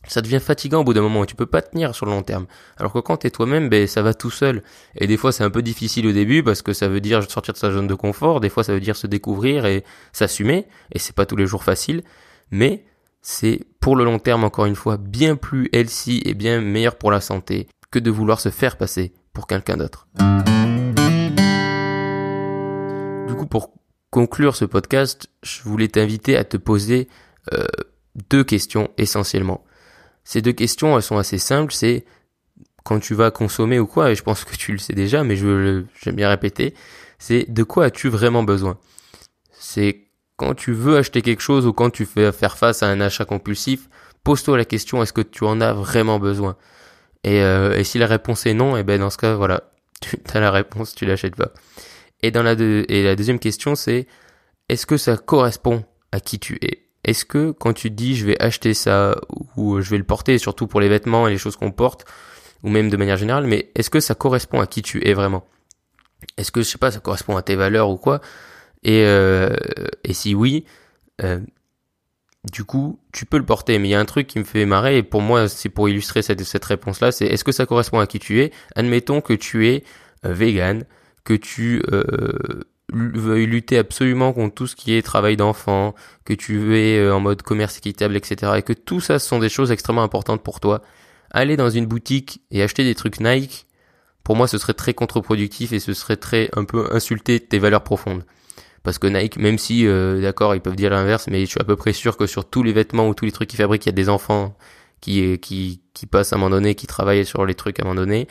ça 0.07 0.21
devient 0.21 0.41
fatigant 0.41 0.81
au 0.81 0.85
bout 0.85 0.95
d'un 0.95 1.03
moment 1.03 1.25
et 1.25 1.27
tu 1.27 1.35
peux 1.35 1.47
pas 1.47 1.63
tenir 1.63 1.95
sur 1.95 2.07
le 2.07 2.13
long 2.13 2.23
terme. 2.23 2.47
Alors 2.77 2.93
que 2.93 2.99
quand 2.99 3.19
t'es 3.19 3.31
toi-même, 3.31 3.69
ben 3.69 3.87
ça 3.87 4.03
va 4.03 4.15
tout 4.15 4.31
seul. 4.31 4.63
Et 4.97 5.07
des 5.07 5.17
fois 5.17 5.33
c'est 5.33 5.45
un 5.45 5.51
peu 5.51 5.63
difficile 5.63 6.07
au 6.07 6.13
début 6.13 6.43
parce 6.43 6.63
que 6.63 6.73
ça 6.73 6.89
veut 6.89 7.01
dire 7.01 7.29
sortir 7.31 7.55
de 7.55 7.59
sa 7.59 7.71
zone 7.71 7.87
de 7.87 7.95
confort, 7.95 8.41
des 8.41 8.51
fois 8.51 8.65
ça 8.65 8.75
veut 8.75 8.81
dire 8.81 8.97
se 8.97 9.07
découvrir 9.07 9.67
et 9.67 9.85
s'assumer, 10.13 10.67
et 10.93 10.99
c'est 10.99 11.15
pas 11.15 11.27
tous 11.27 11.37
les 11.37 11.47
jours 11.47 11.65
facile, 11.65 12.03
mais 12.51 12.85
c'est 13.27 13.65
pour 13.81 13.97
le 13.97 14.05
long 14.05 14.19
terme 14.19 14.45
encore 14.45 14.67
une 14.67 14.77
fois 14.77 14.99
bien 14.99 15.35
plus 15.35 15.71
healthy 15.73 16.23
et 16.27 16.35
bien 16.35 16.61
meilleur 16.61 16.97
pour 16.97 17.11
la 17.11 17.23
santé 17.23 17.69
que 17.91 17.99
de 17.99 18.11
vouloir 18.11 18.39
se 18.39 18.51
faire 18.51 18.77
passer 18.77 19.15
pour 19.33 19.47
quelqu'un 19.47 19.79
d'autre. 19.79 20.07
Du 23.27 23.35
coup 23.35 23.47
pour 23.47 23.73
conclure 24.11 24.55
ce 24.55 24.67
podcast, 24.67 25.29
je 25.43 25.63
voulais 25.63 25.89
t'inviter 25.89 26.37
à 26.37 26.45
te 26.45 26.59
poser 26.59 27.09
euh, 27.55 27.65
deux 28.29 28.45
questions 28.45 28.91
essentiellement. 28.99 29.65
Ces 30.23 30.43
deux 30.43 30.53
questions, 30.53 30.97
elles 30.97 31.03
sont 31.03 31.19
assez 31.19 31.39
simples, 31.39 31.73
c'est 31.73 32.05
quand 32.85 33.01
tu 33.01 33.15
vas 33.15 33.31
consommer 33.31 33.79
ou 33.79 33.87
quoi, 33.87 34.11
et 34.11 34.15
je 34.15 34.23
pense 34.23 34.45
que 34.45 34.55
tu 34.55 34.71
le 34.71 34.79
sais 34.79 34.93
déjà, 34.93 35.25
mais 35.25 35.37
je 35.37 35.85
j'aime 36.03 36.17
bien 36.17 36.29
répéter, 36.29 36.75
c'est 37.19 37.51
de 37.51 37.63
quoi 37.63 37.87
as-tu 37.87 38.09
vraiment 38.09 38.43
besoin? 38.43 38.79
C'est 39.51 40.04
quand 40.37 40.55
tu 40.55 40.73
veux 40.73 40.97
acheter 40.97 41.23
quelque 41.23 41.41
chose 41.41 41.67
ou 41.67 41.73
quand 41.73 41.91
tu 41.91 42.07
fais 42.07 42.33
faire 42.33 42.57
face 42.57 42.83
à 42.83 42.89
un 42.89 43.01
achat 43.01 43.25
compulsif, 43.25 43.89
pose-toi 44.25 44.57
la 44.57 44.65
question 44.65 45.03
est-ce 45.03 45.13
que 45.13 45.21
tu 45.21 45.45
en 45.45 45.61
as 45.61 45.73
vraiment 45.73 46.19
besoin? 46.19 46.57
Et, 47.23 47.43
euh, 47.43 47.77
et 47.79 47.85
si 47.85 47.99
la 47.99 48.07
réponse 48.07 48.47
est 48.47 48.55
non, 48.55 48.77
et 48.77 48.81
eh 48.81 48.83
ben 48.83 49.01
dans 49.01 49.11
ce 49.11 49.19
cas 49.19 49.35
voilà, 49.35 49.73
tu 50.01 50.17
as 50.33 50.41
la 50.41 50.51
réponse, 50.51 50.95
tu 50.95 51.07
l'achètes 51.07 51.37
pas. 51.37 51.51
Et 52.23 52.31
dans 52.31 52.43
la 52.43 52.55
la 52.55 53.17
deuxième 53.17 53.39
question 53.39 53.75
c'est 53.75 54.07
est-ce 54.69 54.87
que 54.87 54.97
ça 54.97 55.17
correspond 55.17 55.85
à 56.13 56.21
qui 56.21 56.39
tu 56.39 56.59
es? 56.63 56.85
Est-ce 57.05 57.25
que 57.25 57.51
quand 57.53 57.75
tu 57.75 57.91
dis 57.91 58.17
je 58.17 58.27
vais 58.27 58.41
acheter 58.43 58.75
ça 58.75 59.17
ou 59.57 59.81
je 59.81 59.91
vais 59.91 59.99
le 59.99 60.05
porter, 60.05 60.39
surtout 60.39 60.67
pour 60.67 60.81
les 60.81 60.89
vêtements 60.89 61.29
et 61.29 61.31
les 61.31 61.39
choses 61.39 61.57
qu'on 61.57 61.71
porte, 61.71 62.07
ou 62.63 62.71
même 62.71 62.89
de 62.89 62.97
manière 62.97 63.19
générale, 63.19 63.47
mais 63.47 63.71
est-ce 63.75 63.91
que 63.91 64.01
ça 64.01 64.15
correspond 64.15 64.61
à 64.61 64.67
qui 64.67 64.83
tu 64.83 65.07
es 65.07 65.13
vraiment? 65.13 65.47
Est-ce 66.39 66.51
que 66.51 66.63
je 66.63 66.69
sais 66.69 66.79
pas, 66.79 66.91
ça 66.91 67.01
correspond 67.01 67.37
à 67.37 67.43
tes 67.43 67.57
valeurs 67.57 67.91
ou 67.91 67.99
quoi? 67.99 68.21
Et, 68.85 69.05
euh, 69.05 69.57
et 70.05 70.13
si 70.13 70.35
oui, 70.35 70.65
euh, 71.23 71.41
du 72.53 72.65
coup, 72.65 73.01
tu 73.13 73.25
peux 73.25 73.39
le 73.39 73.45
porter. 73.45 73.79
Mais 73.79 73.89
il 73.89 73.91
y 73.93 73.95
a 73.95 74.01
un 74.01 74.05
truc 74.05 74.27
qui 74.27 74.39
me 74.39 74.45
fait 74.45 74.67
marrer, 74.67 74.99
et 74.99 75.03
pour 75.03 75.23
moi, 75.23 75.49
c'est 75.49 75.71
pour 75.71 75.89
illustrer 75.89 76.23
cette, 76.23 76.43
cette 76.45 76.65
réponse-là, 76.65 77.11
c'est 77.11 77.27
est-ce 77.27 77.45
que 77.45 77.53
ça 77.53 77.67
correspond 77.67 77.99
à 77.99 78.07
qui 78.07 78.19
tu 78.19 78.41
es? 78.41 78.53
Admettons 78.77 79.21
que 79.21 79.33
tu 79.33 79.69
es 79.69 79.85
euh, 80.27 80.33
vegan, 80.33 80.85
que 81.25 81.35
tu 81.35 81.83
veuilles 82.93 83.47
lutter 83.47 83.79
absolument 83.79 84.35
contre 84.35 84.55
tout 84.55 84.67
ce 84.67 84.77
qui 84.77 84.95
est 84.95 85.01
travail 85.01 85.37
d'enfant, 85.39 85.95
que 86.27 86.35
tu 86.35 86.59
veux 86.59 87.13
en 87.13 87.19
mode 87.19 87.41
commerce 87.41 87.79
équitable, 87.79 88.15
etc. 88.15 88.53
Et 88.57 88.63
que 88.63 88.75
tout 88.75 89.01
ça 89.01 89.19
ce 89.19 89.27
sont 89.27 89.39
des 89.39 89.49
choses 89.49 89.73
extrêmement 89.73 90.03
importantes 90.03 90.43
pour 90.43 90.61
toi. 90.61 90.83
Aller 91.31 91.57
dans 91.57 91.71
une 91.71 91.87
boutique 91.87 92.43
et 92.51 92.63
acheter 92.63 92.85
des 92.85 92.95
trucs 92.95 93.21
Nike, 93.21 93.67
pour 94.23 94.37
moi 94.37 94.47
ce 94.47 94.59
serait 94.59 94.75
très 94.75 94.93
contre-productif 94.93 95.73
et 95.73 95.81
ce 95.81 95.95
serait 95.95 96.19
très 96.19 96.51
un 96.55 96.65
peu 96.65 96.89
insulter 96.93 97.41
tes 97.41 97.59
valeurs 97.59 97.83
profondes. 97.83 98.25
Parce 98.85 98.99
que 98.99 99.07
Nike, 99.09 99.39
même 99.39 99.59
si, 99.59 99.87
euh, 99.87 100.21
d'accord, 100.21 100.55
ils 100.55 100.61
peuvent 100.61 100.77
dire 100.77 100.91
l'inverse, 100.91 101.27
mais 101.29 101.41
je 101.41 101.51
suis 101.51 101.61
à 101.61 101.65
peu 101.65 101.75
près 101.75 101.93
sûr 101.93 102.17
que 102.17 102.27
sur 102.27 102.49
tous 102.49 102.63
les 102.63 102.73
vêtements 102.73 103.09
ou 103.09 103.15
tous 103.15 103.25
les 103.25 103.33
trucs 103.33 103.49
qu'ils 103.49 103.59
fabriquent, 103.59 103.87
il 103.87 103.89
y 103.89 103.91
a 103.91 103.93
des 103.93 104.11
enfants 104.11 104.57
qui, 105.01 105.39
qui, 105.39 105.81
qui 105.95 106.07
passent 106.07 106.33
à 106.33 106.37
un 106.37 106.39
moment 106.39 106.51
donné, 106.51 106.75
qui 106.75 106.87
travaillent 106.87 107.27
sur 107.27 107.47
les 107.47 107.55
trucs 107.55 107.81
à 107.81 107.83
un 107.83 107.87
moment 107.87 108.01
donné. 108.01 108.29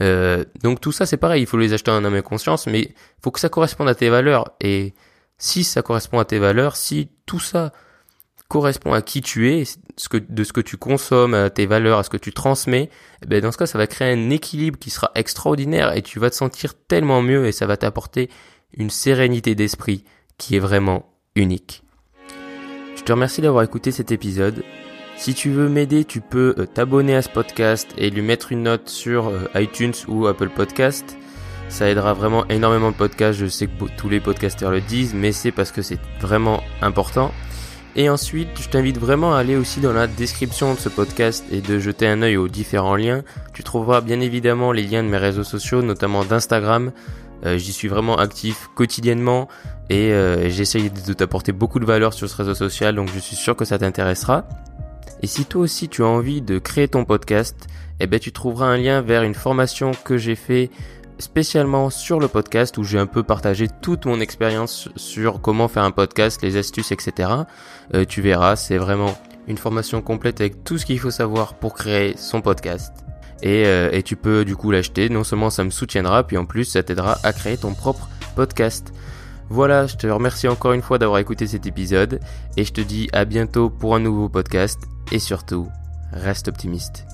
Euh, 0.00 0.44
donc 0.62 0.80
tout 0.80 0.92
ça 0.92 1.04
c'est 1.04 1.16
pareil, 1.16 1.42
il 1.42 1.46
faut 1.46 1.56
les 1.56 1.72
acheter 1.72 1.90
en 1.90 2.04
âme 2.04 2.16
et 2.16 2.22
conscience, 2.22 2.66
mais 2.66 2.94
faut 3.22 3.30
que 3.30 3.40
ça 3.40 3.48
corresponde 3.48 3.88
à 3.88 3.94
tes 3.94 4.08
valeurs. 4.08 4.52
Et 4.60 4.94
si 5.38 5.64
ça 5.64 5.82
correspond 5.82 6.20
à 6.20 6.24
tes 6.24 6.38
valeurs, 6.38 6.76
si 6.76 7.10
tout 7.26 7.40
ça 7.40 7.72
correspond 8.48 8.92
à 8.92 9.02
qui 9.02 9.22
tu 9.22 9.52
es, 9.52 9.64
de 10.12 10.44
ce 10.44 10.52
que 10.52 10.60
tu 10.60 10.76
consommes, 10.76 11.34
à 11.34 11.50
tes 11.50 11.66
valeurs, 11.66 11.98
à 11.98 12.02
ce 12.02 12.10
que 12.10 12.16
tu 12.16 12.32
transmets, 12.32 12.90
eh 13.22 13.26
ben 13.26 13.40
dans 13.40 13.52
ce 13.52 13.58
cas 13.58 13.66
ça 13.66 13.78
va 13.78 13.86
créer 13.86 14.12
un 14.12 14.30
équilibre 14.30 14.78
qui 14.78 14.90
sera 14.90 15.10
extraordinaire 15.14 15.96
et 15.96 16.02
tu 16.02 16.18
vas 16.18 16.30
te 16.30 16.36
sentir 16.36 16.74
tellement 16.74 17.22
mieux 17.22 17.46
et 17.46 17.52
ça 17.52 17.66
va 17.66 17.76
t'apporter 17.76 18.30
une 18.74 18.90
sérénité 18.90 19.54
d'esprit 19.54 20.04
qui 20.38 20.56
est 20.56 20.60
vraiment 20.60 21.06
unique. 21.34 21.82
Je 22.96 23.02
te 23.02 23.12
remercie 23.12 23.40
d'avoir 23.40 23.64
écouté 23.64 23.92
cet 23.92 24.12
épisode. 24.12 24.62
Si 25.16 25.34
tu 25.34 25.50
veux 25.50 25.68
m'aider, 25.68 26.04
tu 26.04 26.20
peux 26.20 26.54
euh, 26.58 26.66
t'abonner 26.66 27.14
à 27.14 27.22
ce 27.22 27.28
podcast 27.28 27.88
et 27.98 28.10
lui 28.10 28.22
mettre 28.22 28.52
une 28.52 28.62
note 28.62 28.88
sur 28.88 29.28
euh, 29.28 29.48
iTunes 29.54 29.92
ou 30.08 30.26
Apple 30.26 30.48
Podcast. 30.48 31.18
Ça 31.68 31.88
aidera 31.88 32.14
vraiment 32.14 32.46
énormément 32.48 32.88
le 32.88 32.94
podcast. 32.94 33.38
Je 33.38 33.46
sais 33.46 33.66
que 33.66 33.84
tous 33.96 34.08
les 34.08 34.20
podcasteurs 34.20 34.70
le 34.70 34.80
disent, 34.80 35.14
mais 35.14 35.32
c'est 35.32 35.52
parce 35.52 35.72
que 35.72 35.82
c'est 35.82 36.00
vraiment 36.20 36.62
important. 36.82 37.32
Et 37.96 38.08
ensuite, 38.08 38.48
je 38.60 38.68
t'invite 38.68 38.98
vraiment 38.98 39.34
à 39.34 39.38
aller 39.38 39.56
aussi 39.56 39.80
dans 39.80 39.92
la 39.92 40.06
description 40.06 40.74
de 40.74 40.78
ce 40.78 40.88
podcast 40.88 41.44
et 41.50 41.60
de 41.60 41.78
jeter 41.78 42.06
un 42.06 42.22
œil 42.22 42.36
aux 42.36 42.48
différents 42.48 42.96
liens. 42.96 43.22
Tu 43.52 43.64
trouveras 43.64 44.00
bien 44.00 44.20
évidemment 44.20 44.72
les 44.72 44.84
liens 44.84 45.02
de 45.02 45.08
mes 45.08 45.16
réseaux 45.16 45.44
sociaux, 45.44 45.82
notamment 45.82 46.24
d'Instagram, 46.24 46.92
euh, 47.44 47.58
j'y 47.58 47.72
suis 47.72 47.88
vraiment 47.88 48.16
actif 48.16 48.68
quotidiennement 48.74 49.48
et 49.88 50.12
euh, 50.12 50.48
j'essaye 50.50 50.90
de 50.90 51.12
t'apporter 51.12 51.52
beaucoup 51.52 51.80
de 51.80 51.84
valeur 51.84 52.12
sur 52.12 52.28
ce 52.28 52.36
réseau 52.36 52.54
social, 52.54 52.94
donc 52.94 53.08
je 53.12 53.18
suis 53.18 53.36
sûr 53.36 53.56
que 53.56 53.64
ça 53.64 53.78
t'intéressera. 53.78 54.46
Et 55.22 55.26
si 55.26 55.44
toi 55.44 55.62
aussi 55.62 55.88
tu 55.88 56.02
as 56.02 56.06
envie 56.06 56.42
de 56.42 56.58
créer 56.58 56.88
ton 56.88 57.04
podcast, 57.04 57.66
eh 58.00 58.06
ben 58.06 58.18
tu 58.18 58.32
trouveras 58.32 58.66
un 58.66 58.76
lien 58.76 59.02
vers 59.02 59.22
une 59.22 59.34
formation 59.34 59.92
que 60.04 60.16
j'ai 60.16 60.34
fait 60.34 60.70
spécialement 61.18 61.90
sur 61.90 62.18
le 62.18 62.28
podcast 62.28 62.78
où 62.78 62.84
j'ai 62.84 62.98
un 62.98 63.06
peu 63.06 63.22
partagé 63.22 63.68
toute 63.82 64.06
mon 64.06 64.20
expérience 64.20 64.88
sur 64.96 65.40
comment 65.40 65.68
faire 65.68 65.84
un 65.84 65.90
podcast, 65.90 66.42
les 66.42 66.56
astuces, 66.56 66.92
etc. 66.92 67.30
Euh, 67.94 68.04
tu 68.06 68.22
verras, 68.22 68.56
c'est 68.56 68.78
vraiment 68.78 69.14
une 69.46 69.58
formation 69.58 70.00
complète 70.00 70.40
avec 70.40 70.64
tout 70.64 70.78
ce 70.78 70.86
qu'il 70.86 70.98
faut 70.98 71.10
savoir 71.10 71.54
pour 71.54 71.74
créer 71.74 72.16
son 72.16 72.40
podcast. 72.40 73.04
Euh, 73.44 73.90
et, 73.92 74.02
tu 74.02 74.16
peux 74.16 74.44
du 74.44 74.56
coup 74.56 74.70
l'acheter. 74.70 75.08
Non 75.08 75.24
seulement 75.24 75.50
ça 75.50 75.64
me 75.64 75.70
soutiendra, 75.70 76.26
puis 76.26 76.36
en 76.36 76.44
plus 76.44 76.64
ça 76.64 76.82
t'aidera 76.82 77.18
à 77.22 77.32
créer 77.32 77.56
ton 77.56 77.74
propre 77.74 78.08
podcast. 78.36 78.92
Voilà, 79.48 79.86
je 79.86 79.96
te 79.96 80.06
remercie 80.06 80.46
encore 80.46 80.72
une 80.72 80.82
fois 80.82 80.98
d'avoir 80.98 81.18
écouté 81.18 81.46
cet 81.46 81.66
épisode 81.66 82.20
et 82.56 82.64
je 82.64 82.72
te 82.72 82.80
dis 82.80 83.08
à 83.12 83.24
bientôt 83.24 83.68
pour 83.68 83.96
un 83.96 84.00
nouveau 84.00 84.28
podcast 84.28 84.78
et 85.10 85.18
surtout, 85.18 85.68
reste 86.12 86.48
optimiste. 86.48 87.04